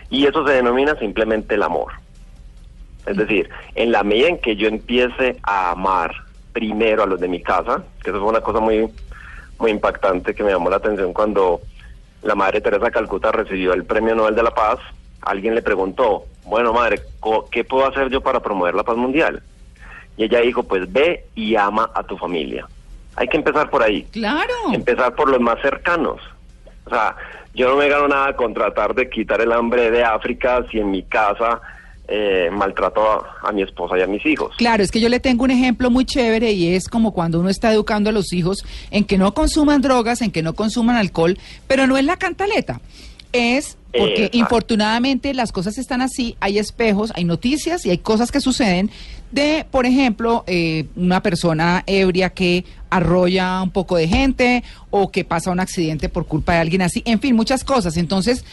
Y 0.10 0.25
eso 0.25 0.45
se 0.45 0.53
denomina 0.53 0.95
simplemente 0.95 1.56
el 1.56 1.63
amor. 1.63 1.93
Es 3.06 3.15
decir, 3.15 3.49
en 3.75 3.93
la 3.93 4.03
medida 4.03 4.27
en 4.27 4.39
que 4.39 4.58
yo 4.58 4.67
empiece 4.67 5.38
a 5.43 5.71
amar 5.71 6.13
primero 6.51 7.03
a 7.03 7.06
los 7.06 7.19
de 7.19 7.30
mi 7.30 7.41
casa, 7.41 7.82
que 8.03 8.10
eso 8.10 8.19
fue 8.19 8.30
una 8.30 8.41
cosa 8.41 8.60
muy, 8.60 8.89
muy 9.58 9.71
impactante 9.71 10.36
que 10.36 10.43
me 10.43 10.51
llamó 10.51 10.69
la 10.69 10.77
atención 10.77 11.13
cuando 11.13 11.62
la 12.23 12.36
madre 12.36 12.60
Teresa 12.60 12.86
de 12.86 12.91
Calcuta 12.91 13.32
recibió 13.32 13.73
el 13.73 13.86
Premio 13.86 14.15
Nobel 14.15 14.36
de 14.36 14.43
la 14.43 14.51
Paz, 14.51 14.80
alguien 15.21 15.56
le 15.56 15.62
preguntó, 15.62 16.25
bueno 16.43 16.73
madre, 16.73 16.99
¿qué 17.51 17.63
puedo 17.63 17.86
hacer 17.86 18.10
yo 18.10 18.19
para 18.19 18.41
promover 18.41 18.75
la 18.75 18.84
paz 18.84 18.97
mundial? 18.97 19.41
Y 20.17 20.23
ella 20.25 20.41
dijo, 20.41 20.63
pues 20.63 20.91
ve 20.91 21.25
y 21.36 21.56
ama 21.56 21.89
a 21.93 22.03
tu 22.03 22.17
familia. 22.17 22.65
Hay 23.15 23.27
que 23.27 23.38
empezar 23.38 23.69
por 23.69 23.84
ahí 23.84 24.03
Claro. 24.12 24.53
empezar 24.73 25.15
por 25.15 25.30
los 25.30 25.39
más 25.39 25.62
cercanos. 25.62 26.19
O 26.86 26.89
sea, 26.89 27.15
yo 27.53 27.69
no 27.69 27.75
me 27.77 27.88
gano 27.89 28.08
nada 28.08 28.36
con 28.36 28.53
tratar 28.53 28.93
de 28.95 29.10
quitar 29.10 29.41
el 29.41 29.51
hambre 29.51 29.89
de 29.91 30.03
África 30.03 30.63
si 30.71 30.80
en 30.80 30.91
mi 30.91 31.03
casa 31.03 31.60
eh, 32.08 32.49
maltrato 32.51 33.01
a, 33.01 33.49
a 33.49 33.51
mi 33.51 33.62
esposa 33.63 33.97
y 33.97 34.01
a 34.01 34.08
mis 34.08 34.25
hijos. 34.25 34.56
Claro, 34.58 34.82
es 34.82 34.91
que 34.91 35.01
yo 35.01 35.10
le 35.10 35.19
tengo 35.19 35.43
un 35.43 35.51
ejemplo 35.51 35.89
muy 35.89 36.06
chévere 36.06 36.51
y 36.53 36.73
es 36.73 36.88
como 36.88 37.12
cuando 37.12 37.39
uno 37.39 37.49
está 37.49 37.71
educando 37.73 38.10
a 38.10 38.13
los 38.13 38.32
hijos 38.34 38.63
en 38.91 39.03
que 39.03 39.17
no 39.17 39.34
consuman 39.34 39.82
drogas, 39.82 40.21
en 40.21 40.32
que 40.32 40.41
no 40.41 40.53
consuman 40.53 40.95
alcohol, 40.95 41.38
pero 41.67 41.86
no 41.86 41.97
es 41.97 42.06
la 42.06 42.15
cantaleta. 42.17 42.80
Es 43.34 43.77
porque 43.97 44.30
infortunadamente 44.34 45.34
las 45.34 45.52
cosas 45.52 45.78
están 45.78 46.02
así, 46.02 46.36
hay 46.39 46.60
espejos, 46.60 47.12
hay 47.15 47.23
noticias 47.23 47.86
y 47.86 47.89
hay 47.89 47.97
cosas 47.97 48.32
que 48.32 48.41
suceden 48.41 48.89
de, 49.32 49.65
por 49.69 49.86
ejemplo, 49.86 50.43
eh, 50.47 50.86
una 50.95 51.21
persona 51.21 51.84
ebria 51.86 52.30
que 52.30 52.65
arrolla 52.89 53.62
un 53.62 53.71
poco 53.71 53.97
de 53.97 54.08
gente 54.08 54.63
o 54.89 55.12
que 55.12 55.26
pasa 55.26 55.52
un 55.52 55.60
accidente 55.60 56.10
por 56.10 56.26
culpa 56.26 56.54
de 56.54 56.60
alguien 56.60 56.82
así, 56.82 57.02
en 57.06 57.19
fin, 57.19 57.36
muchas 57.36 57.63
cosas. 57.63 57.97
Entonces, 57.97 58.45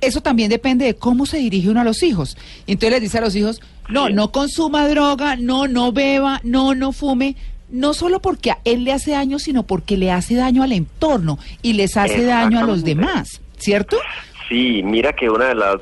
eso 0.00 0.20
también 0.20 0.50
depende 0.50 0.84
de 0.84 0.94
cómo 0.94 1.26
se 1.26 1.38
dirige 1.38 1.68
uno 1.70 1.80
a 1.80 1.84
los 1.84 2.02
hijos. 2.02 2.36
Entonces 2.66 2.90
les 2.92 3.02
dice 3.02 3.18
a 3.18 3.20
los 3.20 3.36
hijos, 3.36 3.60
no, 3.88 4.08
Sí. 4.08 4.12
no 4.14 4.32
consuma 4.32 4.88
droga, 4.88 5.36
no, 5.36 5.68
no 5.68 5.92
beba, 5.92 6.40
no, 6.44 6.74
no 6.74 6.92
fume. 6.92 7.36
no 7.70 7.94
solo 7.94 8.20
porque 8.20 8.50
a 8.50 8.58
él 8.64 8.84
le 8.84 8.92
hace 8.92 9.12
daño, 9.12 9.38
sino 9.38 9.62
porque 9.62 9.96
le 9.96 10.10
hace 10.10 10.34
daño 10.34 10.62
al 10.62 10.72
entorno 10.72 11.38
y 11.62 11.72
les 11.72 11.96
hace 11.96 12.22
daño 12.24 12.58
a 12.58 12.64
los 12.64 12.84
demás, 12.84 13.40
¿cierto? 13.56 13.96
Sí, 14.52 14.82
mira 14.84 15.14
que 15.14 15.30
una 15.30 15.46
de 15.46 15.54
las 15.54 15.78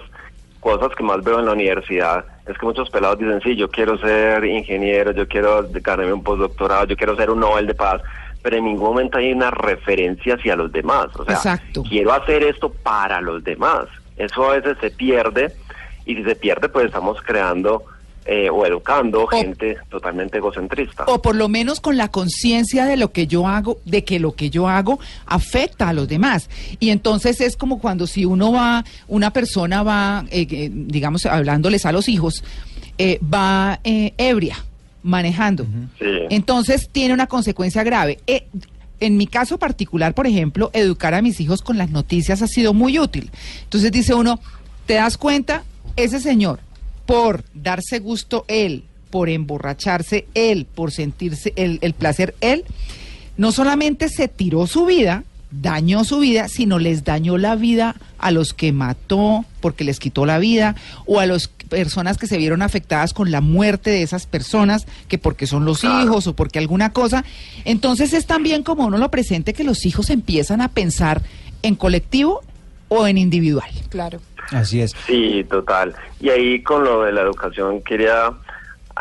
cosas 0.61 0.95
que 0.95 1.03
más 1.03 1.25
veo 1.25 1.41
en 1.41 1.47
la 1.47 1.53
universidad 1.55 2.25
es 2.47 2.57
que 2.57 2.65
muchos 2.65 2.89
pelados 2.89 3.19
dicen, 3.19 3.41
sí, 3.43 3.57
yo 3.57 3.69
quiero 3.69 3.99
ser 3.99 4.45
ingeniero, 4.45 5.11
yo 5.11 5.27
quiero 5.27 5.67
ganarme 5.69 6.13
un 6.13 6.23
postdoctorado, 6.23 6.85
yo 6.87 6.97
quiero 6.97 7.17
ser 7.17 7.31
un 7.31 7.41
Nobel 7.41 7.67
de 7.67 7.75
Paz, 7.75 8.01
pero 8.43 8.59
en 8.59 8.67
ningún 8.67 8.91
momento 8.91 9.19
hay 9.19 9.33
una 9.33 9.51
referencia 9.51 10.35
hacia 10.35 10.55
los 10.55 10.71
demás. 10.71 11.09
O 11.17 11.25
sea, 11.25 11.35
Exacto. 11.35 11.83
quiero 11.83 12.13
hacer 12.13 12.45
esto 12.45 12.73
para 12.73 13.21
los 13.21 13.43
demás. 13.43 13.87
Eso 14.17 14.49
a 14.49 14.55
veces 14.55 14.79
se 14.81 14.93
pierde 14.93 15.53
y 16.07 16.15
si 16.15 16.23
se 16.23 16.37
pierde, 16.37 16.69
pues 16.69 16.87
estamos 16.87 17.21
creando 17.23 17.83
eh, 18.27 18.51
o 18.51 18.67
educando 18.67 19.27
gente 19.27 19.79
totalmente 19.89 20.39
egocentrista. 20.39 21.05
O 21.07 21.23
por 21.23 21.35
lo 21.37 21.49
menos 21.49 21.81
con 21.81 21.97
la 21.97 22.09
conciencia 22.09 22.85
de 22.85 22.97
lo 22.97 23.13
que 23.13 23.27
yo 23.27 23.47
hago, 23.47 23.79
de 23.85 24.05
que 24.05 24.19
lo 24.21 24.33
que 24.33 24.51
yo 24.51 24.69
hago 24.69 25.01
afecta 25.27 25.89
a 25.89 25.93
los 25.93 26.09
demás. 26.09 26.51
Y 26.79 26.91
entonces 26.91 27.41
es 27.41 27.57
como 27.57 27.81
cuando 27.81 28.07
si 28.07 28.25
uno 28.25 28.53
va, 28.53 28.85
una 29.09 29.33
persona 29.33 29.83
va, 29.83 30.25
eh, 30.31 30.47
eh, 30.51 30.71
digamos, 30.73 31.27
hablándoles 31.27 31.87
a 31.87 31.93
los 31.93 32.09
hijos, 32.09 32.45
eh, 33.03 33.19
va 33.23 33.81
eh, 33.83 34.13
ebria, 34.19 34.63
manejando. 35.03 35.65
Sí. 35.99 36.05
Entonces 36.29 36.91
tiene 36.93 37.15
una 37.15 37.27
consecuencia 37.27 37.83
grave. 37.83 38.19
Eh, 38.27 38.47
en 39.01 39.17
mi 39.17 39.27
caso 39.27 39.57
particular, 39.57 40.13
por 40.13 40.27
ejemplo, 40.27 40.71
educar 40.75 41.15
a 41.15 41.23
mis 41.23 41.41
hijos 41.41 41.63
con 41.63 41.79
las 41.79 41.89
noticias 41.89 42.43
ha 42.43 42.47
sido 42.47 42.75
muy 42.75 42.99
útil. 42.99 43.31
Entonces 43.63 43.91
dice 43.91 44.13
uno, 44.13 44.39
¿te 44.85 44.95
das 44.95 45.17
cuenta? 45.17 45.65
Ese 45.97 46.21
señor, 46.21 46.61
por 47.11 47.45
darse 47.55 47.99
gusto 47.99 48.45
él, 48.47 48.85
por 49.11 49.29
emborracharse 49.29 50.27
él, 50.35 50.65
por 50.65 50.93
sentirse 50.93 51.53
el, 51.57 51.81
el 51.83 51.93
placer 51.93 52.37
él, 52.41 52.65
no 53.37 53.51
solamente 53.51 54.09
se 54.09 54.29
tiró 54.29 54.69
su 54.69 54.87
vida, 54.87 55.25
dañó 55.51 56.05
su 56.05 56.21
vida, 56.21 56.47
sino 56.47 56.79
les 56.79 57.03
dañó 57.03 57.37
la 57.37 57.57
vida 57.57 57.97
a 58.19 58.31
los 58.31 58.55
que 58.55 58.73
mató 58.73 59.45
porque 59.61 59.83
les 59.83 59.99
quitó 59.99 60.25
la 60.25 60.39
vida 60.39 60.77
o 61.05 61.19
a 61.19 61.27
las 61.27 61.49
personas 61.49 62.17
que 62.17 62.29
se 62.29 62.39
vieron 62.39 62.63
afectadas 62.63 63.13
con 63.13 63.33
la 63.33 63.41
muerte 63.41 63.91
de 63.91 64.03
esas 64.03 64.27
personas, 64.27 64.87
que 65.09 65.19
porque 65.19 65.49
son 65.49 65.65
los 65.65 65.83
hijos 65.83 66.29
o 66.29 66.37
porque 66.37 66.61
alguna 66.61 66.93
cosa. 66.93 67.25
Entonces 67.65 68.13
es 68.13 68.27
también 68.27 68.63
como 68.63 68.87
uno 68.87 68.99
lo 68.99 69.11
presente 69.11 69.53
que 69.53 69.65
los 69.65 69.85
hijos 69.85 70.11
empiezan 70.11 70.61
a 70.61 70.69
pensar 70.69 71.23
en 71.63 71.75
colectivo 71.75 72.43
o 72.89 73.09
en 73.09 73.19
individual. 73.19 73.71
Claro. 73.89 74.21
Así 74.53 74.83
es. 74.83 74.93
Sí, 75.07 75.45
total. 75.49 75.95
Y 76.21 76.31
ahí 76.31 76.63
con 76.63 76.85
lo 76.85 77.03
de 77.03 77.13
la 77.13 77.23
educación 77.23 77.83
quería 77.83 78.33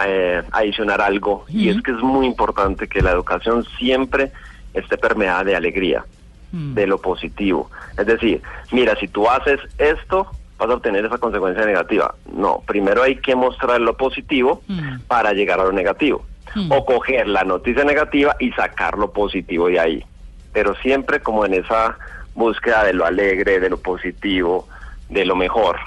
eh, 0.05 0.41
adicionar 0.51 1.01
algo, 1.01 1.45
y 1.49 1.69
es 1.69 1.81
que 1.81 1.91
es 1.91 1.97
muy 1.97 2.25
importante 2.25 2.87
que 2.87 3.01
la 3.01 3.11
educación 3.11 3.65
siempre 3.77 4.31
esté 4.73 4.97
permeada 4.97 5.43
de 5.43 5.55
alegría, 5.55 6.05
de 6.51 6.87
lo 6.87 6.99
positivo. 6.99 7.69
Es 7.97 8.05
decir, 8.05 8.41
mira, 8.71 8.95
si 8.99 9.07
tú 9.07 9.29
haces 9.29 9.59
esto, 9.77 10.27
vas 10.57 10.69
a 10.69 10.73
obtener 10.73 11.05
esa 11.05 11.17
consecuencia 11.17 11.65
negativa. 11.65 12.15
No, 12.31 12.63
primero 12.65 13.03
hay 13.03 13.17
que 13.17 13.35
mostrar 13.35 13.81
lo 13.81 13.97
positivo 13.97 14.61
para 15.07 15.33
llegar 15.33 15.59
a 15.59 15.63
lo 15.65 15.71
negativo. 15.71 16.25
O 16.69 16.85
coger 16.85 17.27
la 17.27 17.43
noticia 17.43 17.83
negativa 17.83 18.35
y 18.39 18.51
sacar 18.51 18.97
lo 18.97 19.11
positivo 19.11 19.67
de 19.67 19.79
ahí. 19.79 20.05
Pero 20.51 20.75
siempre 20.75 21.19
como 21.19 21.45
en 21.45 21.53
esa 21.53 21.97
búsqueda 22.33 22.85
de 22.85 22.93
lo 22.93 23.05
alegre, 23.05 23.59
de 23.59 23.69
lo 23.69 23.77
positivo, 23.77 24.67
de 25.09 25.25
lo 25.25 25.35
mejor. 25.35 25.77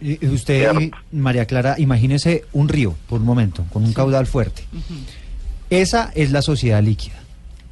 Y 0.00 0.26
Usted, 0.26 0.70
Cierto. 0.70 0.96
María 1.12 1.46
Clara, 1.46 1.76
imagínese 1.78 2.44
un 2.52 2.68
río 2.68 2.94
por 3.08 3.20
un 3.20 3.26
momento, 3.26 3.64
con 3.72 3.84
un 3.84 3.92
caudal 3.92 4.26
fuerte. 4.26 4.64
Esa 5.70 6.12
es 6.14 6.30
la 6.30 6.42
sociedad 6.42 6.82
líquida. 6.82 7.16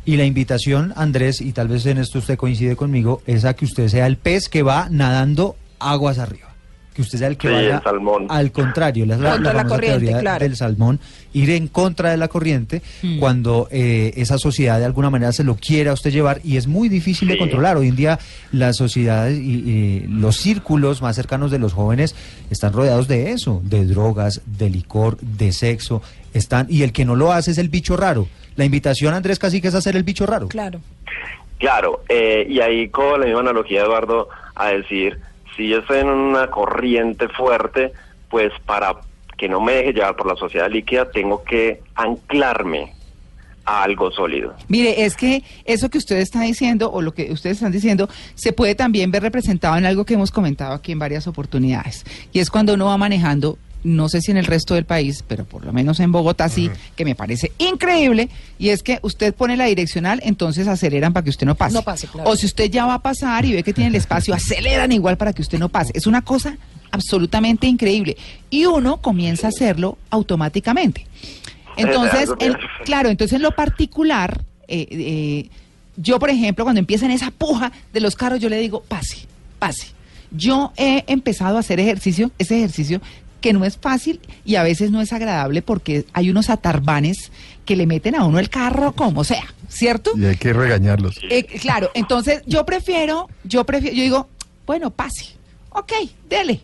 Y 0.07 0.17
la 0.17 0.25
invitación, 0.25 0.93
Andrés, 0.97 1.41
y 1.41 1.53
tal 1.53 1.69
vez 1.69 1.87
en 1.87 1.99
esto 1.99 2.19
usted 2.19 2.37
coincide 2.37 2.77
conmigo, 2.77 3.23
es 3.27 3.45
a 3.45 3.55
que 3.55 3.65
usted 3.65 3.89
sea 3.89 4.07
el 4.07 4.17
pez 4.17 4.49
que 4.49 4.63
va 4.63 4.89
nadando 4.91 5.57
aguas 5.79 6.19
arriba. 6.19 6.54
Que 6.95 7.03
usted 7.03 7.19
sea 7.19 7.27
el 7.29 7.37
que 7.37 7.49
Sí, 7.49 7.55
vaya 7.55 7.77
el 7.79 7.83
salmón. 7.83 8.27
al 8.29 8.53
contrario, 8.53 9.05
la, 9.05 9.17
la, 9.17 9.33
Contra 9.33 9.53
la 9.53 9.65
corriente, 9.67 9.99
teoría 9.99 10.21
claro. 10.21 10.45
del 10.45 10.55
salmón, 10.57 11.01
ir 11.33 11.51
en 11.51 11.67
contra 11.67 12.11
de 12.13 12.17
la 12.17 12.29
corriente 12.29 12.83
cuando 13.19 13.67
eh, 13.73 14.13
esa 14.17 14.39
sociedad 14.39 14.79
de 14.79 14.85
alguna 14.85 15.11
manera 15.11 15.33
se 15.33 15.43
lo 15.43 15.57
quiera 15.57 15.91
a 15.91 15.95
usted 15.95 16.13
llevar 16.13 16.41
y 16.45 16.57
es 16.57 16.69
muy 16.69 16.89
difícil 16.89 17.27
de 17.27 17.37
controlar. 17.37 17.77
Hoy 17.77 17.89
en 17.89 17.97
día 17.97 18.21
las 18.53 18.77
sociedades 18.77 19.39
y, 19.41 19.55
y 19.69 20.07
los 20.09 20.37
círculos 20.37 21.03
más 21.03 21.17
cercanos 21.17 21.51
de 21.51 21.59
los 21.59 21.73
jóvenes 21.73 22.15
están 22.51 22.73
rodeados 22.73 23.09
de 23.09 23.33
eso, 23.33 23.61
de 23.65 23.85
drogas, 23.87 24.41
de 24.47 24.71
licor, 24.71 25.19
de 25.21 25.51
sexo, 25.51 26.01
están 26.33 26.67
y 26.71 26.83
el 26.83 26.93
que 26.93 27.05
no 27.05 27.17
lo 27.17 27.33
hace 27.33 27.51
es 27.51 27.59
el 27.59 27.69
bicho 27.71 27.97
raro. 27.97 28.29
La 28.55 28.65
invitación, 28.65 29.15
Andrés 29.15 29.41
Cacique, 29.41 29.67
es 29.67 29.75
hacer 29.75 29.97
el 29.97 30.05
bicho 30.05 30.27
raro. 30.27 30.47
Claro. 30.47 30.81
Claro, 31.59 32.03
eh, 32.09 32.47
y 32.49 32.61
ahí 32.61 32.89
con 32.89 33.19
la 33.21 33.27
misma 33.27 33.41
analogía, 33.41 33.83
Eduardo, 33.83 34.29
a 34.55 34.69
decir, 34.69 35.19
si 35.57 35.69
yo 35.69 35.79
estoy 35.79 35.99
en 35.99 36.09
una 36.09 36.49
corriente 36.49 37.29
fuerte, 37.29 37.93
pues 38.29 38.53
para 38.67 38.97
que 39.37 39.49
no 39.49 39.61
me 39.61 39.75
deje 39.75 39.93
llevar 39.93 40.17
por 40.17 40.27
la 40.27 40.37
sociedad 40.37 40.71
líquida, 40.71 41.11
tengo 41.11 41.43
que 41.45 41.81
anclarme 41.95 42.93
a 43.65 43.83
algo 43.83 44.11
sólido. 44.11 44.55
Mire, 44.69 45.05
es 45.05 45.17
que 45.17 45.43
eso 45.65 45.89
que 45.89 45.99
usted 45.99 46.19
está 46.19 46.43
diciendo 46.43 46.91
o 46.93 47.01
lo 47.01 47.15
que 47.15 47.33
ustedes 47.33 47.57
están 47.57 47.73
diciendo 47.73 48.09
se 48.35 48.53
puede 48.53 48.75
también 48.75 49.11
ver 49.11 49.23
representado 49.23 49.77
en 49.77 49.87
algo 49.87 50.05
que 50.05 50.15
hemos 50.15 50.31
comentado 50.31 50.75
aquí 50.75 50.93
en 50.93 50.99
varias 50.99 51.27
oportunidades. 51.27 52.05
Y 52.33 52.41
es 52.41 52.51
cuando 52.51 52.75
uno 52.75 52.87
va 52.87 52.99
manejando, 52.99 53.59
no 53.85 54.09
sé 54.09 54.23
si 54.23 54.31
en 54.31 54.39
el 54.39 54.47
resto 54.47 54.75
del 54.75 54.87
país, 54.87 55.23
pero 55.29 55.45
por 55.45 55.65
lo 55.65 55.73
menos 55.73 56.01
en 56.01 56.11
Bogotá 56.11 56.49
sí, 56.49 56.71
que 56.97 57.05
me 57.05 57.15
parece 57.15 57.53
increíble, 57.59 58.31
y 58.59 58.71
es 58.71 58.83
que 58.83 58.99
usted 59.03 59.35
pone 59.35 59.57
la 59.57 59.67
direccional, 59.67 60.21
entonces 60.25 60.67
aceleran 60.67 61.13
para 61.13 61.23
que 61.23 61.31
usted 61.31 61.47
no 61.47 61.55
pase. 61.55 61.75
No 61.75 61.83
pase, 61.83 62.09
claro. 62.09 62.29
O 62.29 62.35
si 62.35 62.47
usted 62.47 62.71
ya 62.71 62.87
va 62.87 62.95
a 62.95 63.03
pasar 63.03 63.45
y 63.45 63.53
ve 63.53 63.63
que 63.63 63.75
tiene 63.75 63.89
el 63.89 63.95
espacio, 63.95 64.35
aceleran 64.35 64.91
igual 64.91 65.17
para 65.17 65.33
que 65.33 65.43
usted 65.43 65.59
no 65.59 65.69
pase. 65.69 65.93
Es 65.95 66.07
una 66.07 66.23
cosa 66.23 66.57
absolutamente 66.91 67.67
increíble. 67.67 68.17
Y 68.51 68.65
uno 68.65 68.99
comienza 68.99 69.49
a 69.49 69.51
hacerlo 69.51 69.99
automáticamente. 70.11 71.07
Entonces, 71.77 72.31
claro, 72.85 73.11
entonces 73.11 73.37
en 73.37 73.43
lo 73.43 73.51
particular, 73.51 74.43
eh, 74.69 74.87
eh, 74.91 75.49
yo 75.97 76.19
por 76.19 76.31
ejemplo, 76.31 76.65
cuando 76.65 76.79
empiezan 76.79 77.11
esa 77.11 77.31
puja 77.31 77.73
de 77.93 78.01
los 78.01 78.15
carros, 78.15 78.41
yo 78.41 78.49
le 78.49 78.59
digo, 78.59 78.83
pase, 78.83 79.27
pase. 79.59 79.89
Yo 80.31 80.73
he 80.77 81.05
empezado 81.07 81.57
a 81.57 81.61
hacer 81.61 81.79
ejercicio, 81.79 82.33
ese 82.39 82.57
ejercicio 82.57 83.01
que 83.45 83.53
no 83.53 83.67
es 83.67 83.77
fácil 83.77 84.21
y 84.47 84.55
a 84.55 84.63
veces 84.63 84.91
no 84.91 85.03
es 85.03 85.13
agradable 85.13 85.61
porque 85.61 86.07
hay 86.15 86.31
unos 86.31 86.49
atarbanes 86.49 87.31
que 87.67 87.77
le 87.77 87.87
meten 87.87 88.15
a 88.15 88.25
uno 88.25 88.39
el 88.39 88.49
carro 88.49 88.93
como 88.93 89.23
sea, 89.23 89.45
¿cierto? 89.69 90.13
Y 90.17 90.25
hay 90.25 90.37
que 90.37 90.55
regañarlos. 90.55 91.21
Eh, 91.29 91.45
claro, 91.45 91.91
entonces 91.93 92.41
yo 92.47 92.65
prefiero, 92.65 93.29
yo 93.45 93.65
prefiero, 93.65 93.97
yo 93.97 94.03
digo, 94.03 94.29
bueno, 94.65 94.89
pase, 94.89 95.27
ok, 95.69 95.93
dele. 96.27 96.63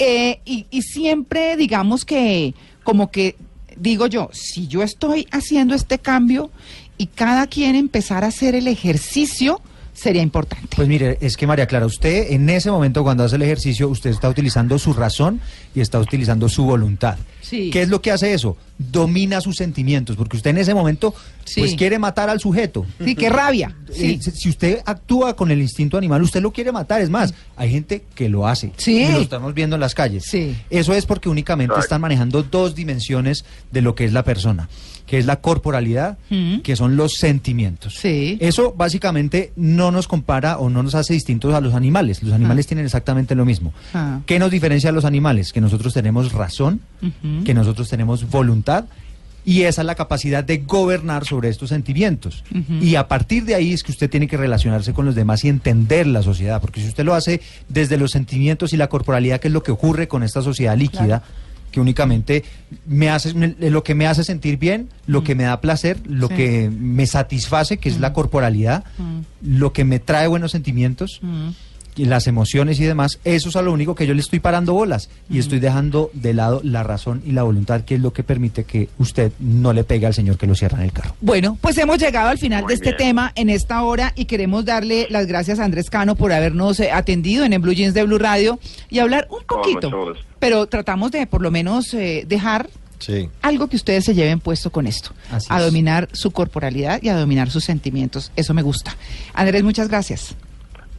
Eh, 0.00 0.40
y, 0.44 0.66
y 0.72 0.82
siempre 0.82 1.56
digamos 1.56 2.04
que, 2.04 2.54
como 2.82 3.12
que 3.12 3.36
digo 3.76 4.08
yo, 4.08 4.30
si 4.32 4.66
yo 4.66 4.82
estoy 4.82 5.28
haciendo 5.30 5.76
este 5.76 6.00
cambio 6.00 6.50
y 6.98 7.06
cada 7.06 7.46
quien 7.46 7.76
empezar 7.76 8.24
a 8.24 8.28
hacer 8.28 8.56
el 8.56 8.66
ejercicio, 8.66 9.60
sería 10.00 10.22
importante. 10.22 10.68
Pues 10.74 10.88
mire, 10.88 11.18
es 11.20 11.36
que 11.36 11.46
María 11.46 11.66
Clara, 11.66 11.84
usted 11.84 12.32
en 12.32 12.48
ese 12.48 12.70
momento 12.70 13.02
cuando 13.02 13.24
hace 13.24 13.36
el 13.36 13.42
ejercicio, 13.42 13.88
usted 13.88 14.10
está 14.10 14.28
utilizando 14.28 14.78
su 14.78 14.94
razón 14.94 15.40
y 15.74 15.80
está 15.80 15.98
utilizando 15.98 16.48
su 16.48 16.64
voluntad. 16.64 17.18
Sí. 17.42 17.70
¿Qué 17.70 17.82
es 17.82 17.90
lo 17.90 18.00
que 18.00 18.10
hace 18.10 18.32
eso? 18.32 18.56
Domina 18.90 19.40
sus 19.42 19.56
sentimientos, 19.56 20.16
porque 20.16 20.38
usted 20.38 20.50
en 20.50 20.58
ese 20.58 20.72
momento 20.74 21.14
Sí. 21.44 21.60
pues 21.60 21.74
quiere 21.74 21.98
matar 21.98 22.30
al 22.30 22.40
sujeto. 22.40 22.86
Sí, 23.04 23.14
qué 23.14 23.28
rabia. 23.28 23.74
Eh, 23.90 23.92
Sí. 23.92 24.18
si- 24.22 24.30
si 24.30 24.48
usted 24.48 24.80
actúa 24.86 25.36
con 25.36 25.50
el 25.50 25.60
instinto 25.60 25.98
animal, 25.98 26.22
usted 26.22 26.40
lo 26.40 26.50
quiere 26.52 26.72
matar. 26.72 27.00
Es 27.02 27.10
más, 27.10 27.34
hay 27.56 27.70
gente 27.70 28.04
que 28.14 28.28
lo 28.28 28.46
hace. 28.46 28.72
Sí. 28.78 29.02
Y 29.02 29.12
lo 29.12 29.20
estamos 29.20 29.52
viendo 29.52 29.76
en 29.76 29.80
las 29.80 29.94
calles. 29.94 30.24
Sí. 30.26 30.56
Eso 30.70 30.94
es 30.94 31.04
porque 31.06 31.28
únicamente 31.28 31.74
están 31.78 32.00
manejando 32.00 32.42
dos 32.42 32.74
dimensiones 32.74 33.44
de 33.70 33.82
lo 33.82 33.94
que 33.94 34.04
es 34.04 34.12
la 34.12 34.22
persona, 34.24 34.68
que 35.06 35.18
es 35.18 35.26
la 35.26 35.40
corporalidad, 35.40 36.18
Mm. 36.30 36.60
que 36.60 36.76
son 36.76 36.96
los 36.96 37.14
sentimientos. 37.14 37.96
Sí. 38.00 38.38
Eso 38.40 38.72
básicamente 38.76 39.52
no 39.56 39.90
nos 39.90 40.06
compara 40.08 40.58
o 40.58 40.70
no 40.70 40.82
nos 40.82 40.94
hace 40.94 41.14
distintos 41.14 41.52
a 41.52 41.60
los 41.60 41.74
animales. 41.74 42.22
Los 42.22 42.32
animales 42.32 42.66
tienen 42.66 42.84
exactamente 42.86 43.34
lo 43.34 43.44
mismo. 43.44 43.72
Ah. 43.92 44.20
¿Qué 44.24 44.38
nos 44.38 44.50
diferencia 44.52 44.90
a 44.90 44.92
los 44.92 45.04
animales? 45.04 45.52
Que 45.52 45.60
nosotros 45.60 45.92
tenemos 45.92 46.32
razón, 46.32 46.80
que 47.44 47.54
nosotros 47.54 47.88
tenemos 47.88 48.28
voluntad 48.30 48.69
y 49.44 49.62
esa 49.62 49.80
es 49.82 49.86
la 49.86 49.94
capacidad 49.94 50.44
de 50.44 50.58
gobernar 50.58 51.24
sobre 51.24 51.48
estos 51.48 51.70
sentimientos. 51.70 52.44
Y 52.80 52.94
a 52.96 53.08
partir 53.08 53.44
de 53.46 53.54
ahí 53.54 53.72
es 53.72 53.82
que 53.82 53.90
usted 53.92 54.10
tiene 54.10 54.28
que 54.28 54.36
relacionarse 54.36 54.92
con 54.92 55.06
los 55.06 55.14
demás 55.14 55.44
y 55.44 55.48
entender 55.48 56.06
la 56.06 56.22
sociedad, 56.22 56.60
porque 56.60 56.80
si 56.82 56.88
usted 56.88 57.04
lo 57.04 57.14
hace 57.14 57.40
desde 57.68 57.96
los 57.96 58.10
sentimientos 58.10 58.72
y 58.72 58.76
la 58.76 58.88
corporalidad, 58.88 59.40
que 59.40 59.48
es 59.48 59.54
lo 59.54 59.62
que 59.62 59.72
ocurre 59.72 60.08
con 60.08 60.22
esta 60.22 60.42
sociedad 60.42 60.76
líquida, 60.76 61.22
que 61.72 61.80
únicamente 61.80 62.42
me 62.86 63.08
hace 63.10 63.32
me- 63.32 63.54
lo 63.70 63.84
que 63.84 63.94
me 63.94 64.06
hace 64.08 64.24
sentir 64.24 64.58
bien, 64.58 64.88
lo 65.06 65.22
que 65.22 65.34
me 65.36 65.44
da 65.44 65.60
placer, 65.60 65.98
lo 66.04 66.26
Sí. 66.28 66.34
que 66.34 66.68
me 66.70 67.06
satisface, 67.06 67.78
que 67.78 67.88
es 67.88 68.00
la 68.00 68.12
corporalidad, 68.12 68.84
Mm. 68.98 69.20
lo 69.58 69.72
que 69.72 69.84
me 69.84 70.00
trae 70.00 70.26
buenos 70.26 70.50
sentimitos, 70.50 71.20
Mm. 71.22 71.50
Y 72.00 72.06
las 72.06 72.26
emociones 72.26 72.80
y 72.80 72.84
demás, 72.84 73.18
eso 73.24 73.48
es 73.50 73.56
a 73.56 73.62
lo 73.62 73.72
único 73.72 73.94
que 73.94 74.06
yo 74.06 74.14
le 74.14 74.20
estoy 74.20 74.40
parando 74.40 74.72
bolas 74.74 75.08
y 75.28 75.38
estoy 75.38 75.58
dejando 75.60 76.10
de 76.14 76.34
lado 76.34 76.60
la 76.64 76.82
razón 76.82 77.22
y 77.26 77.32
la 77.32 77.42
voluntad, 77.42 77.82
que 77.82 77.96
es 77.96 78.00
lo 78.00 78.12
que 78.12 78.22
permite 78.22 78.64
que 78.64 78.88
usted 78.98 79.32
no 79.38 79.72
le 79.72 79.84
pegue 79.84 80.06
al 80.06 80.14
señor 80.14 80.36
que 80.38 80.46
lo 80.46 80.54
cierra 80.54 80.78
en 80.78 80.84
el 80.84 80.92
carro. 80.92 81.14
Bueno, 81.20 81.58
pues 81.60 81.76
hemos 81.78 81.98
llegado 81.98 82.28
al 82.28 82.38
final 82.38 82.62
Muy 82.62 82.68
de 82.70 82.74
este 82.74 82.90
bien. 82.90 82.96
tema 82.96 83.32
en 83.34 83.50
esta 83.50 83.82
hora 83.82 84.12
y 84.16 84.24
queremos 84.24 84.64
darle 84.64 85.06
las 85.10 85.26
gracias 85.26 85.58
a 85.58 85.64
Andrés 85.64 85.90
Cano 85.90 86.14
por 86.16 86.32
habernos 86.32 86.80
eh, 86.80 86.90
atendido 86.90 87.44
en 87.44 87.52
el 87.52 87.58
Blue 87.60 87.72
Jeans 87.72 87.94
de 87.94 88.02
Blue 88.04 88.18
Radio 88.18 88.58
y 88.88 88.98
hablar 88.98 89.28
un 89.30 89.44
poquito. 89.44 89.90
Pero 90.38 90.66
tratamos 90.66 91.10
de 91.12 91.26
por 91.26 91.42
lo 91.42 91.50
menos 91.50 91.92
eh, 91.94 92.24
dejar 92.26 92.70
Sí. 92.98 93.30
algo 93.40 93.66
que 93.68 93.76
ustedes 93.76 94.04
se 94.04 94.14
lleven 94.14 94.40
puesto 94.40 94.70
con 94.70 94.86
esto, 94.86 95.12
Así 95.30 95.46
a 95.48 95.58
es. 95.58 95.64
dominar 95.64 96.08
su 96.12 96.30
corporalidad 96.32 97.00
y 97.02 97.08
a 97.08 97.16
dominar 97.16 97.50
sus 97.50 97.64
sentimientos. 97.64 98.30
Eso 98.36 98.52
me 98.52 98.60
gusta. 98.60 98.94
Andrés, 99.32 99.62
muchas 99.62 99.88
gracias. 99.88 100.34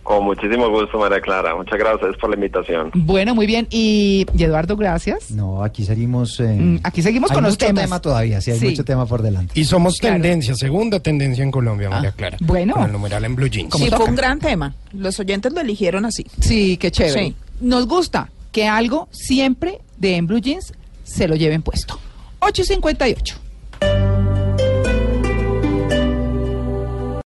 Con 0.04 0.24
muchísimo 0.26 0.68
gusto, 0.70 0.98
María 0.98 1.22
Clara. 1.22 1.56
Muchas 1.56 1.78
gracias 1.78 2.16
por 2.20 2.30
la 2.32 2.36
invitación. 2.36 2.90
Bueno, 2.96 3.36
muy 3.36 3.46
bien. 3.46 3.68
Y, 3.70 4.26
y 4.36 4.44
Eduardo, 4.44 4.76
gracias. 4.76 5.30
No, 5.32 5.64
aquí 5.64 5.86
seguimos. 5.86 6.40
eh, 6.40 6.58
Mm, 6.60 6.80
aquí 6.84 7.02
seguimos 7.04 7.30
hay 7.32 7.36
con 7.36 7.44
los 7.44 7.54
mucho 7.54 7.68
temas. 7.68 7.84
tema 7.84 8.00
todavía, 8.02 8.42
sí, 8.42 8.52
hay 8.52 8.60
Sí. 8.60 8.66
mucho 8.70 8.84
tema 8.84 9.06
por 9.06 9.22
delante. 9.22 9.58
Y 9.60 9.64
somos 9.64 9.98
Claro. 10.00 10.16
tendencia, 10.16 10.56
segunda 10.56 11.00
tendencia 11.00 11.44
en 11.44 11.52
Colombia, 11.52 11.90
María 11.90 12.12
Clara. 12.14 12.38
bueno. 12.42 12.74
Con 12.74 12.84
el 12.86 12.92
numeral 12.92 13.24
en 13.26 13.36
Blue 13.36 13.48
Jeans. 13.48 13.74
Sí, 13.76 13.86
toca? 13.86 13.98
fue 13.98 14.06
un 14.08 14.16
gran 14.16 14.40
tema. 14.40 14.74
Los 14.92 15.20
oyentes 15.20 15.54
lo 15.54 15.62
eligieron 15.62 16.06
así. 16.06 16.26
Sí, 16.40 16.78
qué 16.78 16.90
chévere. 16.92 17.24
Sí. 17.28 17.36
Nos 17.62 17.88
gusta 17.88 18.30
que 18.52 18.68
algo 18.68 19.08
siempre 19.12 19.80
de 19.98 20.16
En 20.16 20.26
Blue 20.26 20.40
Jeans 20.42 20.74
se 21.04 21.28
lo 21.28 21.36
lleven 21.36 21.62
puesto. 21.62 22.00
8.58. 22.40 23.36